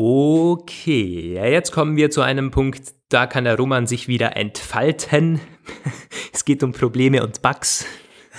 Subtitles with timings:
[0.00, 5.40] Okay, ja, jetzt kommen wir zu einem Punkt, da kann der Roman sich wieder entfalten.
[6.32, 7.84] Es geht um Probleme und Bugs.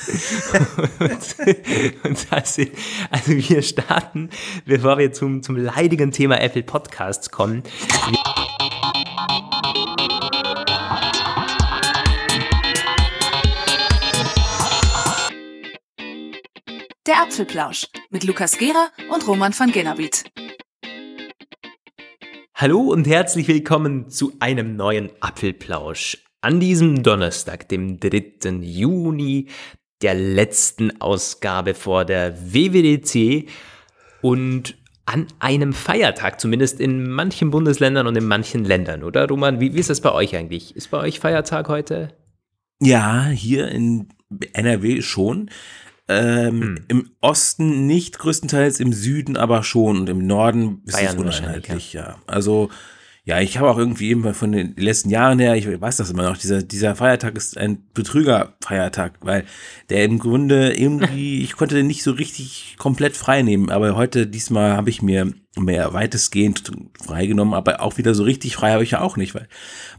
[0.99, 2.63] und, und also,
[3.11, 4.29] also, wir starten,
[4.65, 7.63] bevor wir zum, zum leidigen Thema Apple Podcasts kommen.
[17.05, 20.28] Der Apfelplausch mit Lukas Gera und Roman van Genabit.
[22.61, 26.17] Hallo und herzlich willkommen zu einem neuen Apfelplausch.
[26.41, 28.49] An diesem Donnerstag, dem 3.
[28.59, 29.47] Juni,
[30.01, 33.47] der letzten Ausgabe vor der WWDC
[34.21, 39.61] und an einem Feiertag, zumindest in manchen Bundesländern und in manchen Ländern, oder Roman?
[39.61, 40.75] Wie, wie ist das bei euch eigentlich?
[40.75, 42.09] Ist bei euch Feiertag heute?
[42.81, 44.09] Ja, hier in
[44.51, 45.49] NRW schon.
[46.09, 46.77] Ähm, hm.
[46.87, 51.93] Im Osten nicht größtenteils, im Süden aber schon und im Norden ist Bayern es uneinheitlich,
[51.93, 52.01] ja.
[52.01, 52.15] ja.
[52.25, 52.69] Also
[53.29, 56.23] ja, ich habe auch irgendwie eben von den letzten Jahren her, ich weiß das immer
[56.23, 59.45] noch, dieser, dieser Feiertag ist ein Betrügerfeiertag, weil
[59.91, 64.25] der im Grunde irgendwie, ich konnte den nicht so richtig komplett frei nehmen, aber heute,
[64.25, 66.71] diesmal habe ich mir mehr weitestgehend
[67.03, 69.47] freigenommen, aber auch wieder so richtig frei habe ich ja auch nicht, weil,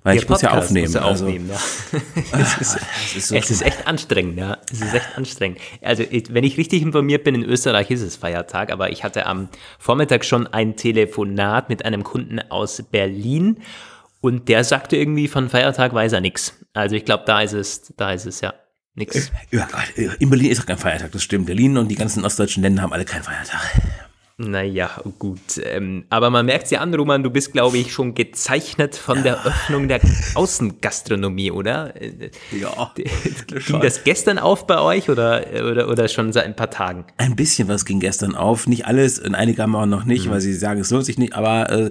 [0.04, 0.92] weil ich muss ja aufnehmen.
[0.92, 2.00] Ja also, aufnehmen ja.
[2.40, 2.78] es, ist,
[3.16, 4.58] ist so es ist, echt anstrengend, ja.
[4.72, 5.58] Es ist echt anstrengend.
[5.82, 9.48] Also, wenn ich richtig informiert bin, in Österreich ist es Feiertag, aber ich hatte am
[9.78, 13.58] Vormittag schon ein Telefonat mit einem Kunden aus Berlin
[14.20, 16.54] und der sagte irgendwie, von Feiertag weiß er nichts.
[16.74, 18.54] Also, ich glaube, da ist es, da ist es, ja.
[18.94, 19.30] Nix.
[19.52, 19.68] Ja,
[20.18, 21.46] in Berlin ist auch kein Feiertag, das stimmt.
[21.46, 23.60] Berlin und die ganzen ostdeutschen Länder haben alle keinen Feiertag.
[24.42, 24.88] Naja,
[25.18, 25.38] gut.
[25.62, 29.44] Ähm, aber man merkt ja an, Roman, du bist, glaube ich, schon gezeichnet von der
[29.44, 30.00] Öffnung der
[30.34, 31.92] Außengastronomie, oder?
[32.50, 32.90] Ja.
[33.66, 37.04] Ging das gestern auf bei euch oder, oder, oder schon seit ein paar Tagen?
[37.18, 38.66] Ein bisschen was ging gestern auf.
[38.66, 40.30] Nicht alles, und einige haben auch noch nicht, mhm.
[40.30, 41.34] weil sie sagen, es lohnt sich nicht.
[41.34, 41.90] Aber äh,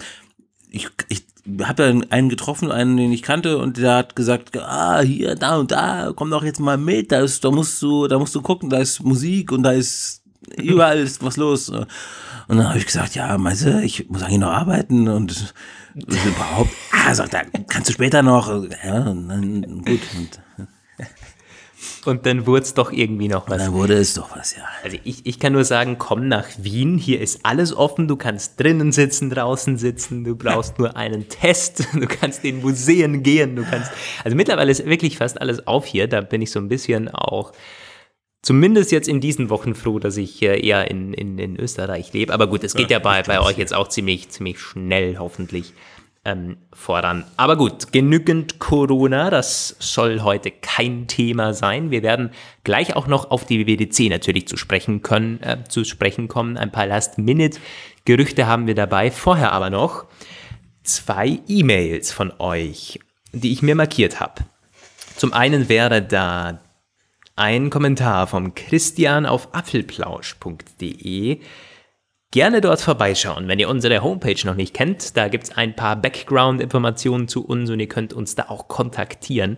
[0.72, 1.26] ich, ich
[1.62, 5.58] habe da einen getroffen, einen, den ich kannte, und der hat gesagt, ah, hier, da
[5.58, 8.42] und da, komm doch jetzt mal mit, da, ist, da musst du, da musst du
[8.42, 10.19] gucken, da ist Musik und da ist
[10.58, 11.70] überall ist was los.
[11.70, 15.54] Und dann habe ich gesagt, ja, meinst du, ich muss eigentlich noch arbeiten und,
[15.96, 18.48] und überhaupt, ah, sagt er, kannst du später noch,
[18.84, 20.00] ja, und dann, gut.
[20.18, 20.40] Und,
[22.06, 23.54] und dann wurde es doch irgendwie noch was.
[23.54, 24.64] Und dann wurde es doch was, ja.
[24.84, 28.60] Also ich, ich kann nur sagen, komm nach Wien, hier ist alles offen, du kannst
[28.60, 33.64] drinnen sitzen, draußen sitzen, du brauchst nur einen Test, du kannst in Museen gehen, du
[33.64, 33.92] kannst,
[34.24, 37.52] also mittlerweile ist wirklich fast alles auf hier, da bin ich so ein bisschen auch
[38.42, 42.34] zumindest jetzt in diesen Wochen froh, dass ich eher in, in, in Österreich lebe.
[42.34, 45.74] Aber gut, es geht ja, ja bei, bei euch jetzt auch ziemlich, ziemlich schnell hoffentlich
[46.26, 47.26] ähm, voran.
[47.38, 51.92] Aber gut, genügend Corona, das soll heute kein Thema sein.
[51.92, 52.32] Wir werden
[52.64, 56.58] gleich auch noch auf die WWDC natürlich zu sprechen können, äh, zu sprechen kommen.
[56.58, 59.12] Ein paar Last-Minute-Gerüchte haben wir dabei.
[59.12, 60.06] Vorher aber noch
[60.84, 63.00] zwei E-Mails von euch,
[63.32, 64.44] die ich mir markiert habe.
[65.16, 66.60] Zum einen wäre da
[67.40, 71.40] ein Kommentar vom Christian auf apfelplausch.de.
[72.32, 75.16] Gerne dort vorbeischauen, wenn ihr unsere Homepage noch nicht kennt.
[75.16, 79.58] Da gibt es ein paar Background-Informationen zu uns und ihr könnt uns da auch kontaktieren.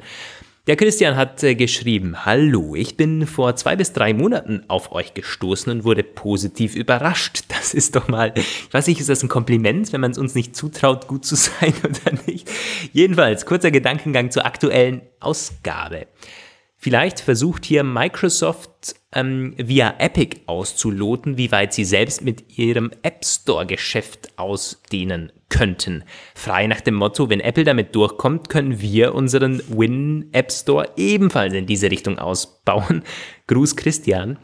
[0.68, 5.16] Der Christian hat äh, geschrieben, Hallo, ich bin vor zwei bis drei Monaten auf euch
[5.16, 7.46] gestoßen und wurde positiv überrascht.
[7.50, 10.36] Das ist doch mal, ich weiß nicht, ist das ein Kompliment, wenn man es uns
[10.36, 12.48] nicht zutraut, gut zu sein oder nicht?
[12.94, 16.06] Jedenfalls, kurzer Gedankengang zur aktuellen Ausgabe.
[16.84, 23.24] Vielleicht versucht hier Microsoft ähm, via Epic auszuloten, wie weit sie selbst mit ihrem App
[23.24, 26.04] Store-Geschäft ausdehnen könnten.
[26.34, 31.54] Frei nach dem Motto, wenn Apple damit durchkommt, können wir unseren Win App Store ebenfalls
[31.54, 33.04] in diese Richtung ausbauen.
[33.46, 34.40] Gruß Christian.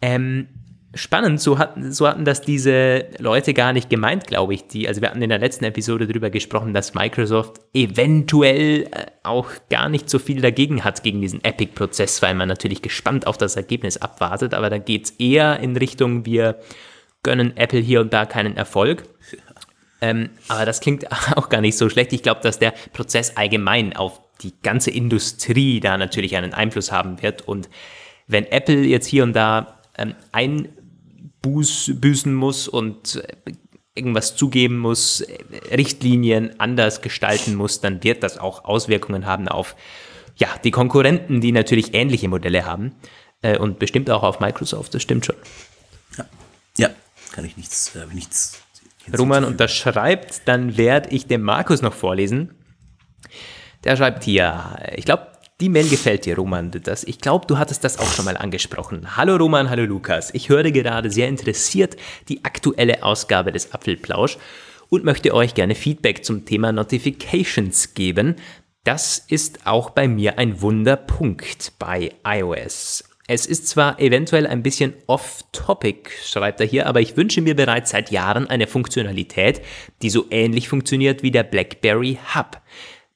[0.00, 0.48] Ähm,
[0.94, 4.66] spannend, so hatten, so hatten das diese Leute gar nicht gemeint, glaube ich.
[4.66, 9.48] Die, also wir hatten in der letzten Episode darüber gesprochen, dass Microsoft eventuell äh, auch
[9.70, 13.56] gar nicht so viel dagegen hat gegen diesen Epic-Prozess, weil man natürlich gespannt auf das
[13.56, 14.54] Ergebnis abwartet.
[14.54, 16.58] Aber da geht es eher in Richtung, wir
[17.22, 19.04] gönnen Apple hier und da keinen Erfolg.
[20.02, 21.06] Ähm, aber das klingt
[21.36, 22.12] auch gar nicht so schlecht.
[22.12, 27.22] Ich glaube, dass der Prozess allgemein auf die ganze Industrie da natürlich einen Einfluss haben
[27.22, 27.48] wird.
[27.48, 27.70] Und
[28.26, 30.68] wenn Apple jetzt hier und da ähm, ein
[31.42, 33.52] buß, büßen muss und äh,
[33.94, 35.38] irgendwas zugeben muss, äh,
[35.74, 39.76] Richtlinien anders gestalten muss, dann wird das auch Auswirkungen haben auf
[40.36, 42.94] ja, die Konkurrenten, die natürlich ähnliche Modelle haben
[43.42, 45.36] äh, und bestimmt auch auf Microsoft, das stimmt schon.
[46.16, 46.24] Ja,
[46.78, 46.90] ja
[47.32, 48.62] kann ich nichts, äh, nichts
[49.18, 52.54] Roman unterschreibt, dann werde ich dem Markus noch vorlesen.
[53.84, 55.31] Der schreibt hier, ich glaube,
[55.62, 56.72] Die Mail gefällt dir, Roman.
[56.72, 59.16] Das, ich glaube, du hattest das auch schon mal angesprochen.
[59.16, 60.34] Hallo Roman, hallo Lukas.
[60.34, 61.94] Ich höre gerade sehr interessiert
[62.28, 64.38] die aktuelle Ausgabe des Apfelplausch
[64.88, 68.34] und möchte euch gerne Feedback zum Thema Notifications geben.
[68.82, 73.04] Das ist auch bei mir ein Wunderpunkt bei iOS.
[73.28, 77.90] Es ist zwar eventuell ein bisschen off-topic, schreibt er hier, aber ich wünsche mir bereits
[77.90, 79.62] seit Jahren eine Funktionalität,
[80.02, 82.60] die so ähnlich funktioniert wie der BlackBerry Hub.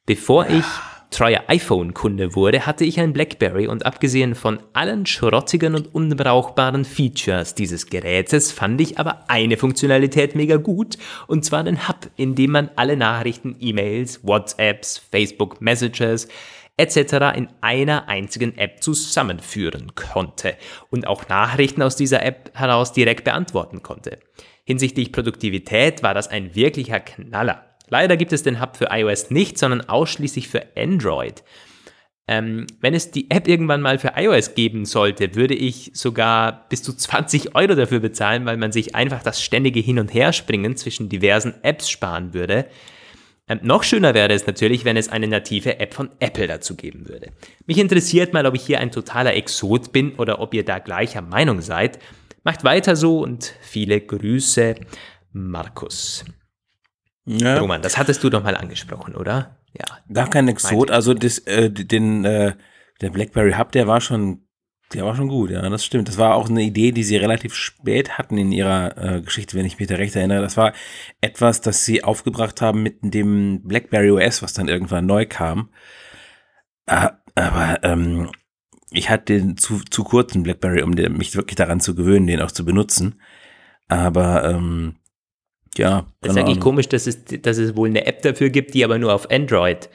[0.06, 0.64] Bevor ich
[1.10, 7.54] treuer iPhone-Kunde wurde, hatte ich ein BlackBerry und abgesehen von allen schrottigen und unbrauchbaren Features
[7.54, 12.52] dieses Gerätes fand ich aber eine Funktionalität mega gut und zwar den Hub, in dem
[12.52, 16.28] man alle Nachrichten, E-Mails, WhatsApps, Facebook Messages
[16.76, 17.36] etc.
[17.36, 20.56] in einer einzigen App zusammenführen konnte
[20.90, 24.18] und auch Nachrichten aus dieser App heraus direkt beantworten konnte.
[24.64, 27.75] Hinsichtlich Produktivität war das ein wirklicher Knaller.
[27.88, 31.42] Leider gibt es den Hub für iOS nicht, sondern ausschließlich für Android.
[32.28, 36.82] Ähm, wenn es die App irgendwann mal für iOS geben sollte, würde ich sogar bis
[36.82, 41.08] zu 20 Euro dafür bezahlen, weil man sich einfach das ständige Hin- und Herspringen zwischen
[41.08, 42.66] diversen Apps sparen würde.
[43.48, 47.08] Ähm, noch schöner wäre es natürlich, wenn es eine native App von Apple dazu geben
[47.08, 47.30] würde.
[47.66, 51.22] Mich interessiert mal, ob ich hier ein totaler Exot bin oder ob ihr da gleicher
[51.22, 52.00] Meinung seid.
[52.42, 54.74] Macht weiter so und viele Grüße,
[55.32, 56.24] Markus.
[57.26, 57.58] Ja.
[57.58, 59.56] Roman, das hattest du doch mal angesprochen, oder?
[59.73, 59.84] Ja.
[60.12, 62.55] Gar kein Exot, also das, äh, den, äh,
[63.00, 64.46] der BlackBerry Hub, der war schon,
[64.94, 66.06] der war schon gut, ja, das stimmt.
[66.06, 69.67] Das war auch eine Idee, die sie relativ spät hatten in ihrer äh, Geschichte, wenn
[69.67, 70.40] ich mich da recht erinnere.
[70.40, 70.73] Das war
[71.20, 75.70] etwas, das sie aufgebracht haben mit dem BlackBerry OS, was dann irgendwann neu kam.
[76.87, 78.31] Äh, aber ähm,
[78.90, 82.40] ich hatte den zu, zu kurzen BlackBerry, um den, mich wirklich daran zu gewöhnen, den
[82.40, 83.20] auch zu benutzen.
[83.88, 84.96] Aber ähm,
[85.78, 86.06] ja.
[86.20, 88.99] Das ist eigentlich komisch, dass es, dass es wohl eine App dafür gibt, die aber
[88.99, 89.88] nur auf Android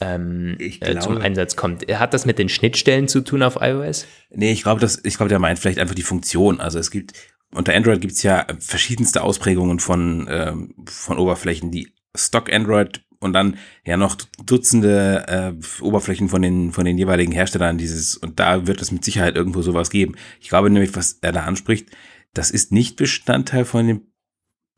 [0.00, 1.86] ähm, äh, zum Einsatz kommt.
[1.92, 4.06] Hat das mit den Schnittstellen zu tun auf iOS?
[4.30, 6.60] Nee, ich glaube, ich glaube, der meint vielleicht einfach die Funktion.
[6.60, 7.12] Also es gibt,
[7.52, 13.32] unter Android gibt es ja verschiedenste Ausprägungen von, ähm, von Oberflächen, die Stock Android und
[13.32, 18.66] dann ja noch Dutzende äh, Oberflächen von den, von den jeweiligen Herstellern dieses, und da
[18.66, 20.14] wird es mit Sicherheit irgendwo sowas geben.
[20.40, 21.88] Ich glaube nämlich, was er da anspricht,
[22.34, 24.02] das ist nicht Bestandteil von dem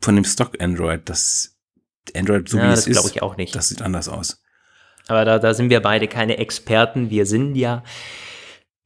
[0.01, 1.01] von dem Stock Android.
[1.05, 1.57] Das
[2.15, 3.55] Android, so ja, wie es ist, glaube ich auch nicht.
[3.55, 4.41] Das sieht anders aus.
[5.07, 7.09] Aber da, da sind wir beide keine Experten.
[7.09, 7.83] Wir sind ja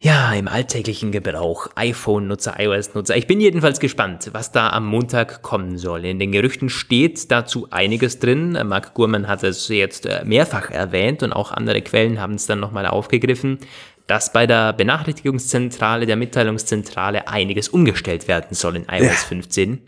[0.03, 3.15] ja, im alltäglichen Gebrauch, iPhone-Nutzer, iOS-Nutzer.
[3.17, 6.05] Ich bin jedenfalls gespannt, was da am Montag kommen soll.
[6.05, 8.57] In den Gerüchten steht dazu einiges drin.
[8.65, 12.59] Mark Gurman hat es jetzt äh, mehrfach erwähnt und auch andere Quellen haben es dann
[12.59, 13.59] nochmal aufgegriffen,
[14.07, 19.27] dass bei der Benachrichtigungszentrale, der Mitteilungszentrale einiges umgestellt werden soll in iOS ja.
[19.27, 19.81] 15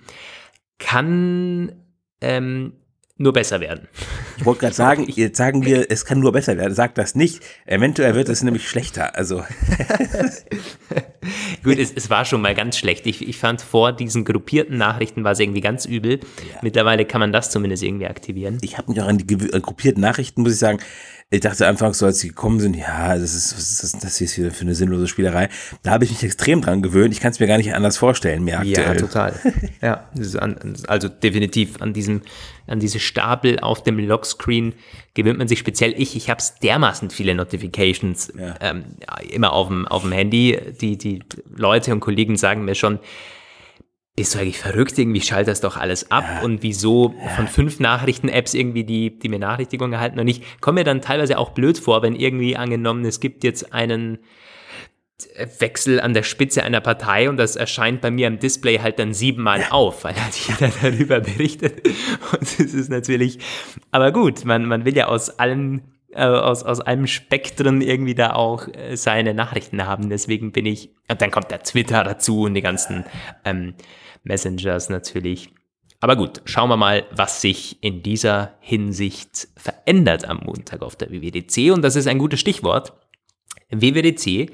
[0.80, 1.72] kann
[2.22, 2.74] ähm,
[3.18, 3.88] nur besser werden.
[4.38, 6.74] Ich wollte gerade sagen, jetzt sagen wir, es kann nur besser werden.
[6.74, 7.42] Sagt das nicht.
[7.66, 9.16] Eventuell wird es nämlich schlechter.
[9.16, 9.44] Also.
[11.64, 13.06] Gut, es, es, war schon mal ganz schlecht.
[13.06, 16.20] Ich, ich fand vor diesen gruppierten Nachrichten war es irgendwie ganz übel.
[16.20, 16.60] Ja.
[16.62, 18.58] Mittlerweile kann man das zumindest irgendwie aktivieren.
[18.62, 20.80] Ich habe mich auch an die gruppierten Nachrichten, muss ich sagen,
[21.34, 24.52] ich dachte anfangs so, als sie gekommen sind, ja, das ist, ist das, hier für,
[24.52, 25.50] für eine sinnlose Spielerei.
[25.82, 27.12] Da habe ich mich extrem dran gewöhnt.
[27.12, 28.74] Ich kann es mir gar nicht anders vorstellen, mehr aktuell.
[28.84, 29.34] Ja, total.
[29.82, 30.10] ja,
[30.88, 32.22] also definitiv an diesem,
[32.68, 34.74] an diese Stapel auf dem Lockscreen
[35.14, 36.16] gewöhnt man sich speziell ich.
[36.16, 38.56] Ich habe es dermaßen viele Notifications ja.
[38.62, 38.86] Ähm,
[39.30, 40.60] immer auf dem, auf dem Handy.
[40.80, 41.20] Die, die
[41.56, 43.00] Leute und Kollegen sagen mir schon,
[44.16, 44.98] bist du eigentlich verrückt?
[44.98, 46.42] Irgendwie schalt das doch alles ab ja.
[46.44, 47.30] und wieso ja.
[47.30, 51.50] von fünf Nachrichten-Apps irgendwie die, die Benachrichtigung erhalten und ich komme mir dann teilweise auch
[51.52, 54.20] blöd vor, wenn irgendwie angenommen, es gibt jetzt einen
[55.60, 59.14] Wechsel an der Spitze einer Partei und das erscheint bei mir im Display halt dann
[59.14, 61.88] siebenmal auf, weil halt jeder darüber berichtet
[62.32, 63.40] und es ist natürlich,
[63.92, 68.34] aber gut, man, man will ja aus allen äh, aus, aus allem Spektrum irgendwie da
[68.34, 70.10] auch äh, seine Nachrichten haben.
[70.10, 73.04] Deswegen bin ich, und dann kommt der Twitter dazu und die ganzen
[73.46, 73.74] ähm,
[74.24, 75.50] Messengers natürlich.
[76.00, 81.12] Aber gut, schauen wir mal, was sich in dieser Hinsicht verändert am Montag auf der
[81.12, 81.72] WWDC.
[81.74, 82.94] Und das ist ein gutes Stichwort.
[83.72, 84.52] WWDC.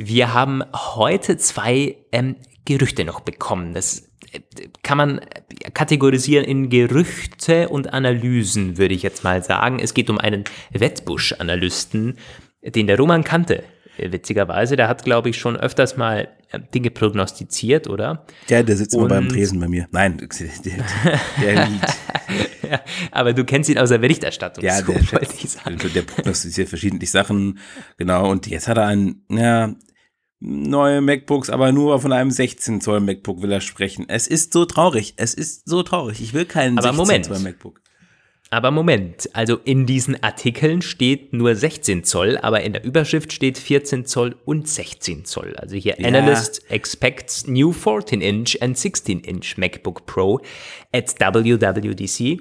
[0.00, 3.74] Wir haben heute zwei ähm, Gerüchte noch bekommen.
[3.74, 4.40] Das äh,
[4.84, 5.20] kann man
[5.74, 9.80] kategorisieren in Gerüchte und Analysen, würde ich jetzt mal sagen.
[9.80, 12.16] Es geht um einen Wettbusch-Analysten,
[12.62, 13.64] den der Roman kannte
[13.98, 14.76] witzigerweise.
[14.76, 18.24] Der hat, glaube ich, schon öfters mal äh, Dinge prognostiziert, oder?
[18.48, 19.88] Ja, der sitzt Und, immer beim Tresen bei mir.
[19.90, 20.16] Nein,
[20.64, 21.96] der, der liegt.
[22.70, 24.62] ja, aber du kennst ihn aus der Berichterstattung.
[24.62, 25.20] Ja, so, der,
[25.76, 27.58] der, der prognostiziert verschiedentlich Sachen.
[27.96, 28.30] Genau.
[28.30, 29.74] Und jetzt hat er ein, ja,
[30.40, 34.06] neue MacBooks, aber nur von einem 16 Zoll MacBook will er sprechen.
[34.08, 35.14] Es ist so traurig.
[35.16, 36.20] Es ist so traurig.
[36.20, 37.24] Ich will keinen aber 16 Moment.
[37.26, 37.80] Zoll MacBook.
[38.50, 43.58] Aber Moment, also in diesen Artikeln steht nur 16 Zoll, aber in der Überschrift steht
[43.58, 45.54] 14 Zoll und 16 Zoll.
[45.56, 46.08] Also hier ja.
[46.08, 50.40] Analyst expects new 14 inch and 16 inch MacBook Pro
[50.94, 52.40] at WWDC.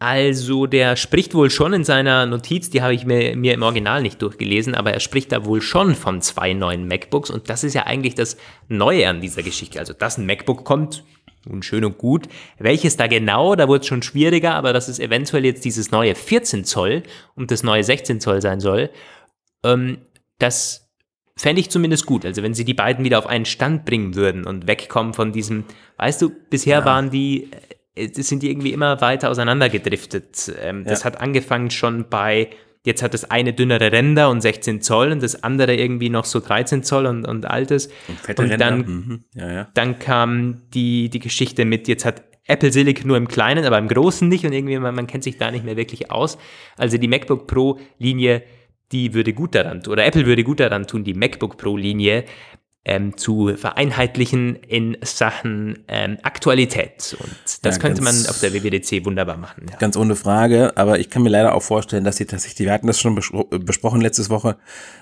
[0.00, 4.00] Also der spricht wohl schon in seiner Notiz, die habe ich mir, mir im Original
[4.00, 7.74] nicht durchgelesen, aber er spricht da wohl schon von zwei neuen MacBooks und das ist
[7.74, 8.36] ja eigentlich das
[8.68, 9.80] Neue an dieser Geschichte.
[9.80, 11.02] Also dass ein MacBook kommt,
[11.44, 12.28] nun schön und gut.
[12.58, 16.14] Welches da genau, da wurde es schon schwieriger, aber dass es eventuell jetzt dieses neue
[16.14, 17.02] 14 Zoll
[17.34, 18.90] und das neue 16 Zoll sein soll,
[19.64, 19.98] ähm,
[20.38, 20.88] das
[21.36, 22.24] fände ich zumindest gut.
[22.24, 25.64] Also wenn sie die beiden wieder auf einen Stand bringen würden und wegkommen von diesem,
[25.96, 26.84] weißt du, bisher ja.
[26.84, 27.50] waren die,
[28.12, 30.52] sind die irgendwie immer weiter auseinandergedriftet.
[30.60, 30.90] Ähm, ja.
[30.90, 32.50] Das hat angefangen schon bei
[32.84, 36.40] Jetzt hat das eine dünnere Ränder und 16 Zoll und das andere irgendwie noch so
[36.40, 37.88] 13 Zoll und, und altes.
[38.06, 39.24] Und, fette und dann, mhm.
[39.34, 39.68] ja, ja.
[39.74, 43.88] dann kam die, die Geschichte mit, jetzt hat Apple Silicon nur im Kleinen, aber im
[43.88, 46.38] Großen nicht und irgendwie, man, man kennt sich da nicht mehr wirklich aus.
[46.76, 48.42] Also die MacBook Pro Linie,
[48.90, 52.24] die würde gut daran tun, oder Apple würde gut daran tun, die MacBook Pro Linie
[52.88, 57.16] ähm, zu vereinheitlichen in Sachen ähm, Aktualität.
[57.20, 59.66] Und das ja, könnte man auf der WWDC wunderbar machen.
[59.70, 59.76] Ja.
[59.76, 62.86] Ganz ohne Frage, aber ich kann mir leider auch vorstellen, dass sie tatsächlich, wir hatten
[62.86, 64.56] das schon besprochen letztes Woche,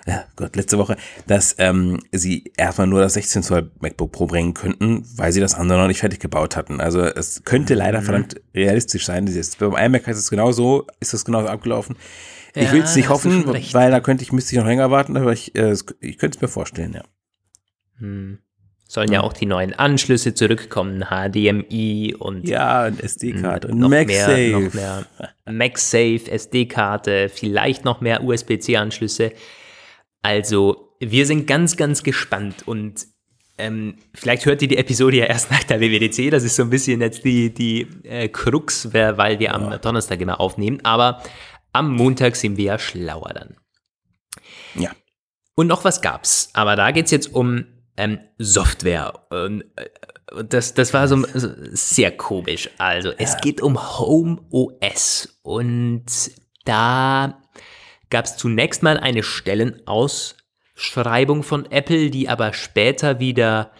[0.06, 0.96] ja Gott, letzte Woche,
[1.28, 5.54] dass ähm, sie erstmal nur das 16 Zoll MacBook Pro bringen könnten, weil sie das
[5.54, 6.80] andere noch nicht fertig gebaut hatten.
[6.80, 8.04] Also es könnte leider mhm.
[8.04, 9.32] verdammt realistisch sein.
[9.60, 11.96] Beim iMac ist es genauso, ist es genauso abgelaufen.
[12.54, 15.32] Ich will es nicht hoffen, weil da könnte ich, müsste ich noch länger warten, aber
[15.32, 17.02] ich, äh, ich könnte es mir vorstellen, ja.
[17.98, 18.38] Hm.
[18.88, 19.14] Sollen ja.
[19.14, 24.50] ja auch die neuen Anschlüsse zurückkommen, HDMI und ja, und SD-Karte und MagSafe.
[24.52, 25.06] Noch mehr
[25.44, 29.32] MagSafe, SD-Karte, vielleicht noch mehr USB-C-Anschlüsse.
[30.22, 33.06] Also wir sind ganz, ganz gespannt und
[33.58, 36.30] ähm, vielleicht hört ihr die Episode ja erst nach der WWDC.
[36.30, 40.40] Das ist so ein bisschen jetzt die, die äh, Krux, weil wir am Donnerstag immer
[40.40, 40.78] aufnehmen.
[40.84, 41.22] Aber
[41.72, 43.56] am Montag sind wir ja schlauer dann.
[44.74, 44.90] Ja.
[45.54, 46.50] Und noch was gab's.
[46.52, 47.64] Aber da geht's jetzt um
[47.96, 49.12] ähm, Software.
[49.30, 49.88] Und, äh,
[50.48, 51.24] das, das war so,
[51.72, 52.68] sehr komisch.
[52.78, 55.40] Also, es geht um Home OS.
[55.42, 56.04] Und
[56.64, 57.40] da
[58.10, 63.70] gab es zunächst mal eine Stellenausschreibung von Apple, die aber später wieder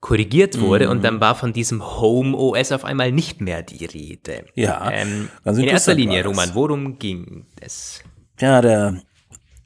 [0.00, 0.92] korrigiert wurde mhm.
[0.92, 4.44] und dann war von diesem Home OS auf einmal nicht mehr die Rede.
[4.54, 4.88] Ja.
[4.92, 8.04] Ähm, in erster Linie, Roman, worum ging es?
[8.38, 9.00] Ja, der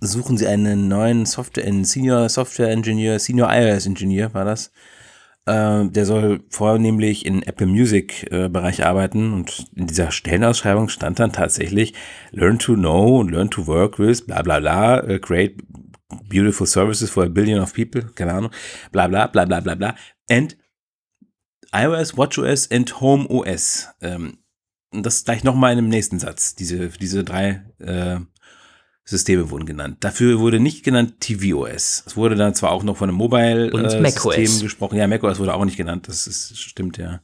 [0.01, 4.73] suchen sie einen neuen Software, einen Senior Software Engineer, Senior iOS Engineer war das.
[5.47, 11.19] Äh, der soll vornehmlich in Apple Music äh, Bereich arbeiten und in dieser Stellenausschreibung stand
[11.19, 11.95] dann tatsächlich
[12.31, 15.57] Learn to know and learn to work with, bla bla bla, uh, create
[16.29, 18.51] beautiful services for a billion of people, keine Ahnung,
[18.93, 19.95] bla bla bla bla bla bla,
[20.29, 20.57] and
[21.73, 23.89] iOS, WatchOS and HomeOS.
[24.01, 24.39] Ähm,
[24.93, 28.19] das gleich nochmal in dem nächsten Satz, diese, diese drei äh,
[29.11, 29.99] Systeme wurden genannt.
[30.01, 32.05] Dafür wurde nicht genannt tvOS.
[32.07, 34.97] Es wurde dann zwar auch noch von einem Mobile-System äh, gesprochen.
[34.97, 36.07] Ja, macOS wurde auch nicht genannt.
[36.07, 37.21] Das ist, stimmt, ja.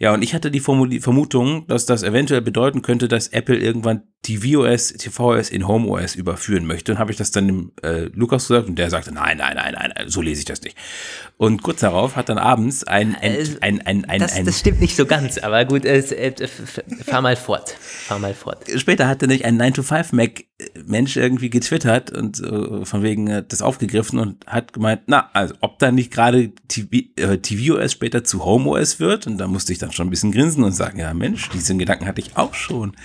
[0.00, 4.92] Ja, und ich hatte die Vermutung, dass das eventuell bedeuten könnte, dass Apple irgendwann tvOS,
[4.92, 6.92] tvOS in HomeOS überführen möchte.
[6.92, 9.74] Und habe ich das dann dem äh, Lukas gesagt und der sagte, nein, nein, nein,
[9.74, 10.76] nein, so lese ich das nicht.
[11.36, 14.60] Und kurz darauf hat dann abends ein, ein, äh, ein, ein, ein, das, ein das
[14.60, 16.48] stimmt nicht so ganz, aber gut, äh, äh,
[17.04, 18.64] fahr mal fort, fahr mal fort.
[18.76, 20.44] Später hatte nicht ein 9-to-5-Mac
[20.86, 25.54] Mensch irgendwie getwittert und äh, von wegen äh, das aufgegriffen und hat gemeint, na, also
[25.60, 29.80] ob da nicht gerade TV, äh, tvOS später zu HomeOS wird und da musste ich
[29.80, 32.96] dann schon ein bisschen grinsen und sagen, ja Mensch, diesen Gedanken hatte ich auch schon.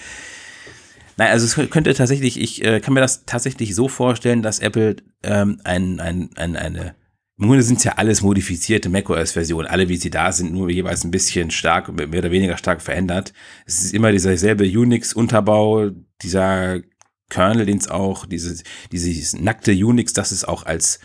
[1.18, 4.98] Nein, also es könnte tatsächlich, ich äh, kann mir das tatsächlich so vorstellen, dass Apple
[5.24, 6.96] ähm, ein, ein, ein, eine,
[7.40, 11.04] im Grunde sind es ja alles modifizierte macOS-Versionen, alle wie sie da sind, nur jeweils
[11.04, 13.34] ein bisschen stark, mehr oder weniger stark verändert.
[13.66, 15.90] Es ist immer dieser selbe Unix-Unterbau,
[16.22, 16.82] dieser
[17.30, 21.00] Kernel, den es auch, diese, dieses nackte Unix, das es auch als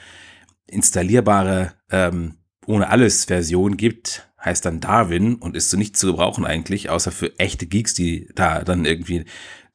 [0.66, 6.44] installierbare ähm, ohne alles Version gibt, heißt dann Darwin und ist so nicht zu gebrauchen
[6.44, 9.24] eigentlich, außer für echte Geeks, die da dann irgendwie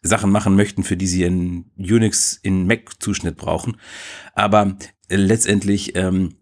[0.08, 3.78] Sachen machen möchten, für die sie in Unix in Mac-Zuschnitt brauchen.
[4.34, 4.78] Aber
[5.10, 6.36] letztendlich ähm,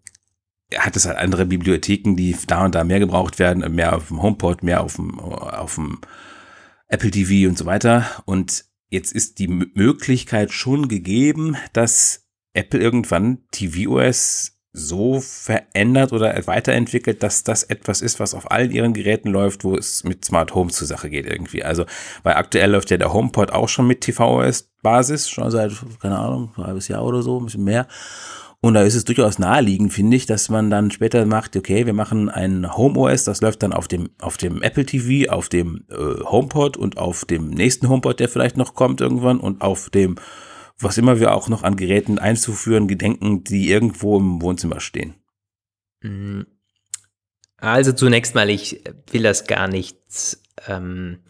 [0.74, 4.22] hat es halt andere Bibliotheken, die da und da mehr gebraucht werden, mehr auf dem
[4.22, 6.00] HomePod, mehr auf dem, auf dem
[6.88, 8.22] Apple TV und so weiter.
[8.24, 17.22] Und jetzt ist die Möglichkeit schon gegeben, dass Apple irgendwann tvOS so verändert oder weiterentwickelt,
[17.22, 20.70] dass das etwas ist, was auf allen ihren Geräten läuft, wo es mit Smart Home
[20.70, 21.64] zur Sache geht irgendwie.
[21.64, 21.86] Also,
[22.22, 26.64] weil aktuell läuft ja der HomePod auch schon mit tvOS-Basis, schon seit, keine Ahnung, ein
[26.64, 27.86] halbes Jahr oder so, ein bisschen mehr.
[28.60, 31.92] Und da ist es durchaus naheliegend, finde ich, dass man dann später macht, okay, wir
[31.94, 35.84] machen ein Home OS, das läuft dann auf dem, auf dem Apple TV, auf dem
[35.90, 40.16] äh, HomePod und auf dem nächsten HomePod, der vielleicht noch kommt irgendwann und auf dem,
[40.78, 45.14] was immer wir auch noch an Geräten einzuführen gedenken, die irgendwo im Wohnzimmer stehen.
[46.02, 46.42] Mm.
[47.58, 49.96] Also zunächst mal, ich will das gar nicht
[50.68, 51.20] ähm,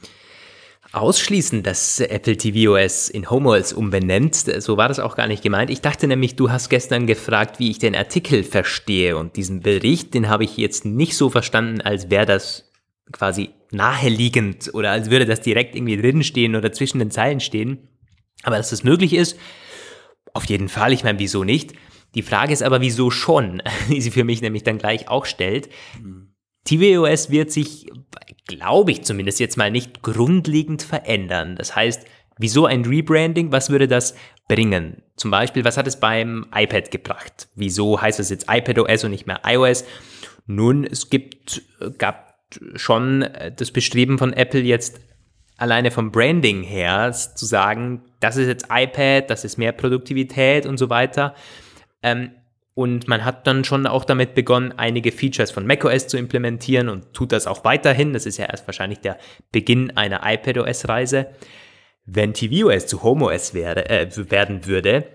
[0.92, 4.34] ausschließen, dass Apple tvOS in HomeOS umbenennt.
[4.34, 5.70] So war das auch gar nicht gemeint.
[5.70, 10.14] Ich dachte nämlich, du hast gestern gefragt, wie ich den Artikel verstehe und diesen Bericht,
[10.14, 12.72] den habe ich jetzt nicht so verstanden, als wäre das
[13.12, 17.88] quasi naheliegend oder als würde das direkt irgendwie drinstehen oder zwischen den Zeilen stehen.
[18.46, 19.36] Aber dass das möglich ist,
[20.32, 20.92] auf jeden Fall.
[20.92, 21.72] Ich meine, wieso nicht?
[22.14, 23.60] Die Frage ist aber, wieso schon,
[23.90, 25.68] die sie für mich nämlich dann gleich auch stellt.
[26.00, 26.32] Mhm.
[26.64, 27.90] tvOS wird sich
[28.46, 31.56] glaube ich zumindest jetzt mal nicht grundlegend verändern.
[31.56, 32.06] Das heißt,
[32.38, 33.50] wieso ein Rebranding?
[33.50, 34.14] Was würde das
[34.48, 35.02] bringen?
[35.16, 37.48] Zum Beispiel, was hat es beim iPad gebracht?
[37.56, 39.84] Wieso heißt es jetzt iPadOS und nicht mehr iOS?
[40.46, 41.62] Nun, es gibt,
[41.98, 42.36] gab
[42.76, 45.00] schon das Bestreben von Apple jetzt
[45.56, 50.78] alleine vom Branding her zu sagen, das ist jetzt iPad, das ist mehr Produktivität und
[50.78, 51.34] so weiter.
[52.02, 52.30] Ähm,
[52.74, 57.14] und man hat dann schon auch damit begonnen, einige Features von macOS zu implementieren und
[57.14, 58.12] tut das auch weiterhin.
[58.12, 59.16] Das ist ja erst wahrscheinlich der
[59.50, 61.28] Beginn einer iPadOS-Reise.
[62.04, 65.06] Wenn tvOS zu HomeOS wäre, äh, werden würde,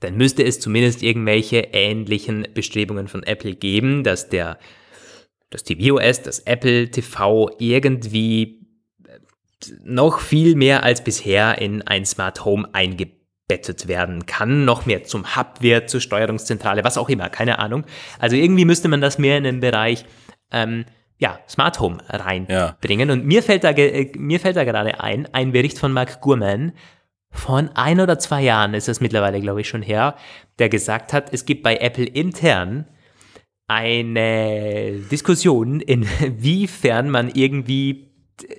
[0.00, 4.58] dann müsste es zumindest irgendwelche ähnlichen Bestrebungen von Apple geben, dass der
[5.50, 8.63] das tvOS, das Apple TV irgendwie
[9.82, 15.36] noch viel mehr als bisher in ein Smart Home eingebettet werden kann, noch mehr zum
[15.36, 17.84] Hub wird, zur Steuerungszentrale, was auch immer, keine Ahnung.
[18.18, 20.04] Also irgendwie müsste man das mehr in den Bereich
[20.50, 20.84] ähm,
[21.18, 23.08] ja, Smart Home reinbringen.
[23.08, 23.14] Ja.
[23.14, 26.72] Und mir fällt, da, äh, mir fällt da gerade ein, ein Bericht von Mark Gurman,
[27.30, 30.16] von ein oder zwei Jahren ist es mittlerweile, glaube ich, schon her,
[30.58, 32.86] der gesagt hat, es gibt bei Apple intern
[33.66, 38.13] eine Diskussion, inwiefern man irgendwie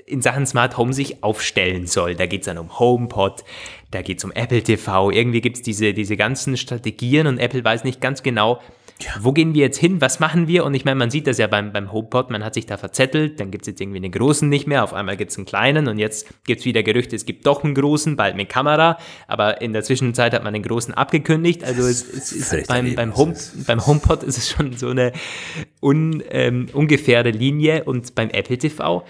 [0.06, 2.16] in Sachen Smart Home sich aufstellen soll.
[2.16, 3.44] Da geht es dann um HomePod,
[3.92, 5.12] da geht es um Apple TV.
[5.12, 8.62] Irgendwie gibt es diese, diese ganzen Strategien und Apple weiß nicht ganz genau,
[9.02, 9.12] ja.
[9.20, 10.64] wo gehen wir jetzt hin, was machen wir?
[10.64, 13.40] Und ich meine, man sieht das ja beim, beim HomePod, man hat sich da verzettelt,
[13.40, 15.88] dann gibt es jetzt irgendwie einen großen nicht mehr, auf einmal gibt es einen kleinen
[15.88, 19.62] und jetzt gibt es wieder Gerüchte, es gibt doch einen großen, bald mit Kamera, aber
[19.62, 21.64] in der Zwischenzeit hat man den großen abgekündigt.
[21.66, 23.36] Also es, es ist beim, beim, Home,
[23.68, 25.12] beim HomePod ist es schon so eine
[25.82, 29.04] un, ähm, ungefähre Linie und beim Apple TV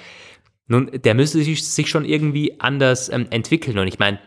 [0.67, 3.78] nun, der müsste sich, schon irgendwie anders ähm, entwickeln.
[3.78, 4.19] Und ich meine,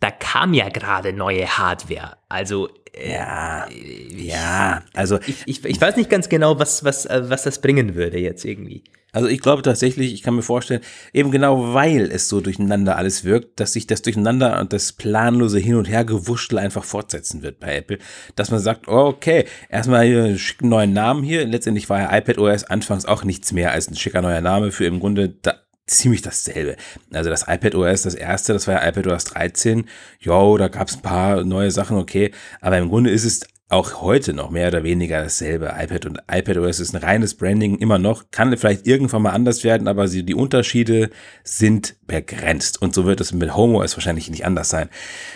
[0.00, 2.18] da kam ja gerade neue Hardware.
[2.28, 7.22] Also äh, ja, ja, also ich, ich, ich, weiß nicht ganz genau, was, was, äh,
[7.28, 8.84] was das bringen würde jetzt irgendwie.
[9.12, 10.80] Also ich glaube tatsächlich, ich kann mir vorstellen,
[11.12, 15.58] eben genau weil es so durcheinander alles wirkt, dass sich das Durcheinander und das planlose
[15.58, 17.98] Hin- und Hergewuschtel einfach fortsetzen wird bei Apple.
[18.36, 21.46] Dass man sagt, okay, erstmal hier einen schicken neuen Namen hier.
[21.46, 24.86] Letztendlich war ja iPad OS anfangs auch nichts mehr als ein schicker neuer Name für
[24.86, 26.76] im Grunde da ziemlich dasselbe.
[27.12, 29.84] Also das iPad OS, das erste, das war ja iPad OS 13.
[30.20, 32.30] Jo, da gab es ein paar neue Sachen, okay.
[32.62, 33.40] Aber im Grunde ist es
[33.72, 35.74] auch heute noch mehr oder weniger dasselbe.
[35.78, 39.64] iPad und iPad OS ist ein reines Branding immer noch, kann vielleicht irgendwann mal anders
[39.64, 41.10] werden, aber die Unterschiede
[41.42, 42.80] sind begrenzt.
[42.82, 44.88] Und so wird es mit HomeOS wahrscheinlich nicht anders sein.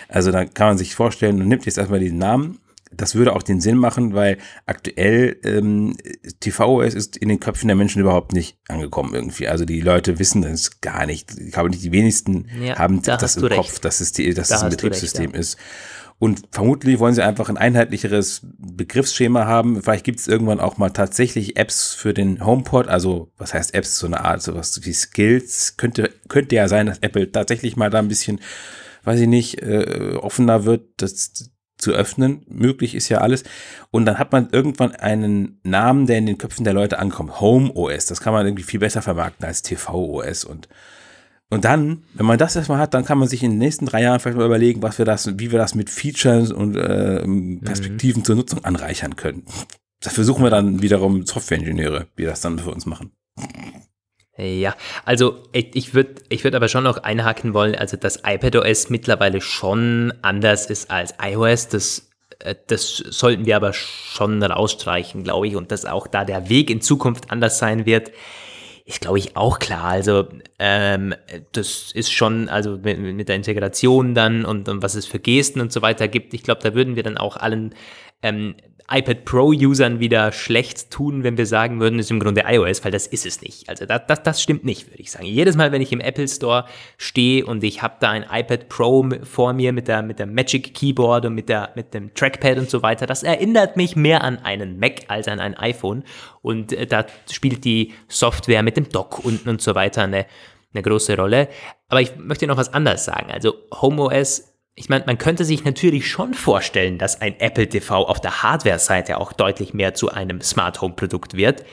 [0.07, 2.59] Also da kann man sich vorstellen, man nimmt jetzt erstmal diesen Namen,
[2.91, 5.95] das würde auch den Sinn machen, weil aktuell ähm,
[6.39, 9.47] TVOS ist in den Köpfen der Menschen überhaupt nicht angekommen irgendwie.
[9.47, 11.37] Also die Leute wissen das gar nicht.
[11.37, 13.57] Ich glaube nicht, die wenigsten ja, haben da das im recht.
[13.57, 15.39] Kopf, dass es, die, dass da es ein Betriebssystem recht, ja.
[15.39, 15.57] ist.
[16.19, 19.83] Und vermutlich wollen sie einfach ein einheitlicheres Begriffsschema haben.
[19.83, 22.87] Vielleicht gibt es irgendwann auch mal tatsächlich Apps für den HomePod.
[22.87, 23.99] Also, was heißt Apps?
[23.99, 25.77] So eine Art, sowas wie Skills.
[25.77, 28.39] Könnte, könnte ja sein, dass Apple tatsächlich mal da ein bisschen,
[29.03, 32.43] weiß ich nicht, äh, offener wird, das zu öffnen.
[32.47, 33.43] Möglich ist ja alles.
[33.91, 37.39] Und dann hat man irgendwann einen Namen, der in den Köpfen der Leute ankommt.
[37.39, 38.07] Home OS.
[38.07, 40.67] Das kann man irgendwie viel besser vermarkten als TV OS und
[41.49, 44.01] und dann, wenn man das erstmal hat, dann kann man sich in den nächsten drei
[44.01, 47.23] Jahren vielleicht mal überlegen, was wir das, wie wir das mit Features und äh,
[47.63, 48.25] Perspektiven mhm.
[48.25, 49.45] zur Nutzung anreichern können.
[50.01, 53.11] Das versuchen wir dann wiederum Softwareingenieure, die das dann für uns machen.
[54.37, 59.41] Ja, also ich würde ich würd aber schon noch einhaken wollen, also dass iPadOS mittlerweile
[59.41, 65.55] schon anders ist als iOS, das, äh, das sollten wir aber schon rausstreichen, glaube ich,
[65.55, 68.11] und dass auch da der Weg in Zukunft anders sein wird
[68.87, 69.83] ist, glaube ich, auch klar.
[69.83, 71.13] Also ähm,
[71.51, 75.59] das ist schon, also mit, mit der Integration dann und, und, was es für Gesten
[75.59, 77.75] und so weiter gibt, ich glaube, da würden wir dann auch allen
[78.23, 78.55] ähm,
[78.89, 82.91] iPad Pro-Usern wieder schlecht tun, wenn wir sagen würden, es ist im Grunde iOS, weil
[82.91, 83.67] das ist es nicht.
[83.67, 85.25] Also das, das, das stimmt nicht, würde ich sagen.
[85.25, 86.65] Jedes Mal, wenn ich im Apple Store
[86.97, 90.73] stehe und ich habe da ein iPad Pro vor mir mit der, mit der Magic
[90.73, 94.37] Keyboard und mit, der, mit dem Trackpad und so weiter, das erinnert mich mehr an
[94.39, 96.05] einen Mac als an ein iPhone.
[96.41, 100.25] Und äh, da spielt die Software mit dem Dock unten und so weiter eine,
[100.73, 101.49] eine große Rolle.
[101.89, 103.31] Aber ich möchte noch was anderes sagen.
[103.31, 108.21] Also HomeOS ich meine, man könnte sich natürlich schon vorstellen, dass ein Apple TV auf
[108.21, 111.65] der Hardware-Seite auch deutlich mehr zu einem Smart Home Produkt wird.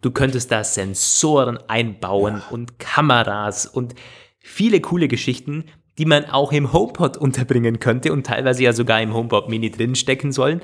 [0.00, 2.48] Du könntest da Sensoren einbauen ja.
[2.50, 3.94] und Kameras und
[4.40, 5.66] viele coole Geschichten,
[5.98, 10.32] die man auch im HomePod unterbringen könnte und teilweise ja sogar im HomePod Mini drinstecken
[10.32, 10.60] sollen.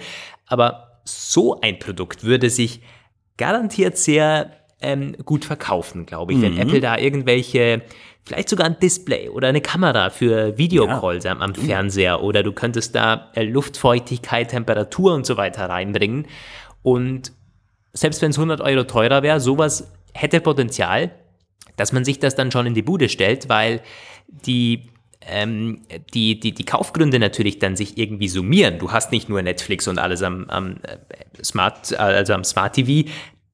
[0.46, 2.80] Aber so ein Produkt würde sich
[3.36, 6.42] garantiert sehr ähm, gut verkaufen, glaube ich, mhm.
[6.42, 7.82] wenn Apple da irgendwelche
[8.26, 11.32] vielleicht sogar ein Display oder eine Kamera für Videocalls ja.
[11.32, 16.26] am, am Fernseher oder du könntest da äh, Luftfeuchtigkeit, Temperatur und so weiter reinbringen.
[16.82, 17.32] Und
[17.92, 21.10] selbst wenn es 100 Euro teurer wäre, sowas hätte Potenzial,
[21.76, 23.82] dass man sich das dann schon in die Bude stellt, weil
[24.28, 24.88] die
[25.26, 25.82] ähm,
[26.12, 28.78] die, die, die Kaufgründe natürlich dann sich irgendwie summieren.
[28.78, 33.08] Du hast nicht nur Netflix und alles am, am äh, Smart, also am Smart TV,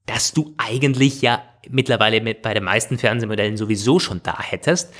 [0.07, 4.93] dass du eigentlich ja mittlerweile mit, bei den meisten Fernsehmodellen sowieso schon da hättest,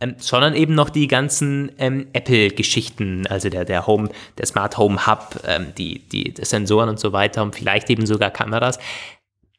[0.00, 5.06] ähm, sondern eben noch die ganzen ähm, Apple-Geschichten, also der, der Home, der Smart Home
[5.06, 8.78] Hub, ähm, die, die, die Sensoren und so weiter und vielleicht eben sogar Kameras,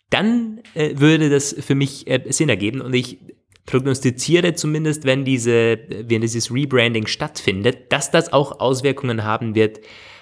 [0.09, 3.17] dann äh, würde das für mich äh, Sinn ergeben und ich
[3.65, 9.79] prognostiziere zumindest, wenn diese, wenn dieses Rebranding stattfindet, dass das auch Auswirkungen haben wird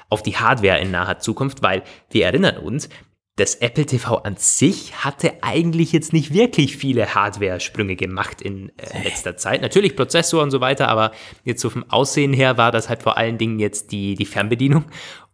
[0.09, 2.89] auf die Hardware in naher Zukunft, weil wir erinnern uns,
[3.37, 9.03] das Apple TV an sich hatte eigentlich jetzt nicht wirklich viele Hardware-Sprünge gemacht in äh,
[9.03, 9.61] letzter Zeit.
[9.61, 11.11] Natürlich Prozessor und so weiter, aber
[11.43, 14.85] jetzt so vom Aussehen her war das halt vor allen Dingen jetzt die, die Fernbedienung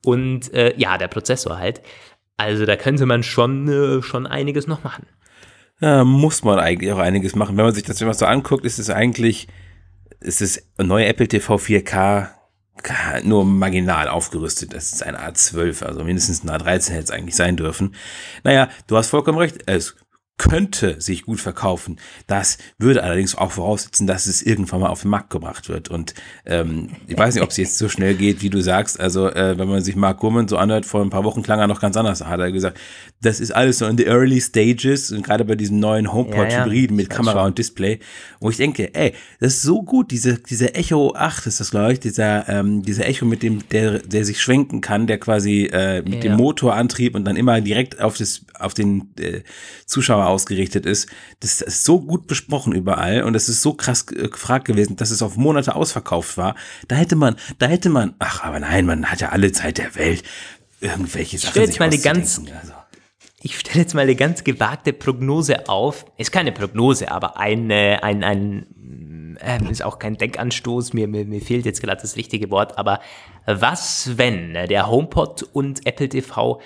[0.04, 1.82] und äh, ja, der Prozessor halt.
[2.38, 5.06] Also da könnte man schon, äh, schon einiges noch machen.
[5.80, 7.56] Ja, muss man eigentlich auch einiges machen.
[7.56, 9.48] Wenn man sich das immer so anguckt, ist es eigentlich,
[10.20, 12.30] ist es neue Apple TV 4K
[13.24, 14.74] nur marginal aufgerüstet.
[14.74, 17.96] Das ist ein A12, also mindestens ein A13 hätte es eigentlich sein dürfen.
[18.44, 19.60] Naja, du hast vollkommen recht.
[19.66, 19.96] Es
[20.38, 21.98] könnte sich gut verkaufen.
[22.26, 25.90] Das würde allerdings auch voraussetzen, dass es irgendwann mal auf den Markt gebracht wird.
[25.90, 26.16] Und
[26.46, 29.00] ähm, ich weiß nicht, ob es jetzt so schnell geht, wie du sagst.
[29.00, 31.68] Also äh, wenn man sich Mark Gurman so anhört, vor ein paar Wochen klang er
[31.68, 32.20] noch ganz anders.
[32.20, 32.80] Da hat er gesagt,
[33.22, 37.02] das ist alles so in the early stages und gerade bei diesem neuen HomePod-Hybriden ja,
[37.02, 37.48] ja, mit Kamera schon.
[37.48, 38.00] und Display,
[38.40, 41.94] wo ich denke, ey, das ist so gut, diese, diese Echo 8 ist das, glaube
[41.94, 46.02] ich, dieser, ähm, dieser Echo mit dem, der, der sich schwenken kann, der quasi äh,
[46.02, 46.32] mit ja.
[46.32, 49.42] dem Motorantrieb und dann immer direkt auf das, auf den äh,
[49.86, 51.10] Zuschauer ausgerichtet ist.
[51.40, 55.22] Das ist so gut besprochen überall und es ist so krass gefragt gewesen, dass es
[55.22, 56.56] auf Monate ausverkauft war.
[56.88, 59.96] Da hätte man, da hätte man, ach, aber nein, man hat ja alle Zeit der
[59.96, 60.24] Welt,
[60.80, 61.66] irgendwelche Sachen.
[61.66, 62.74] Sich mal eine ganz, also.
[63.44, 66.06] Ich stelle jetzt mal eine ganz gewagte Prognose auf.
[66.18, 70.94] Ist keine Prognose, aber eine, ein, ein, äh, ist auch kein Denkanstoß.
[70.94, 72.78] Mir, mir, mir fehlt jetzt gerade das richtige Wort.
[72.78, 73.00] Aber
[73.48, 76.62] was, wenn der HomePod und Apple TV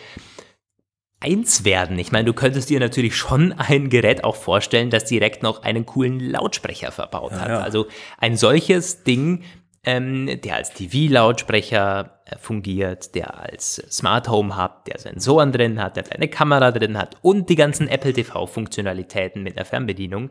[1.26, 1.98] eins werden.
[1.98, 5.86] Ich meine, du könntest dir natürlich schon ein Gerät auch vorstellen, das direkt noch einen
[5.86, 7.50] coolen Lautsprecher verbaut ja, hat.
[7.50, 7.60] Ja.
[7.62, 7.88] Also
[8.20, 9.44] ein solches Ding,
[9.84, 15.98] ähm, der als TV-Lautsprecher äh, fungiert, der als Smart Home hat, der Sensoren drin hat,
[15.98, 20.30] der eine Kamera drin hat und die ganzen Apple TV-Funktionalitäten mit einer Fernbedienung.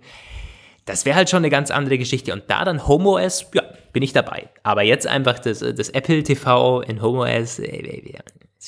[0.86, 2.32] Das wäre halt schon eine ganz andere Geschichte.
[2.32, 4.48] Und da dann HomeOS, ja, bin ich dabei.
[4.62, 8.18] Aber jetzt einfach das, das Apple TV in HomeOS, äh,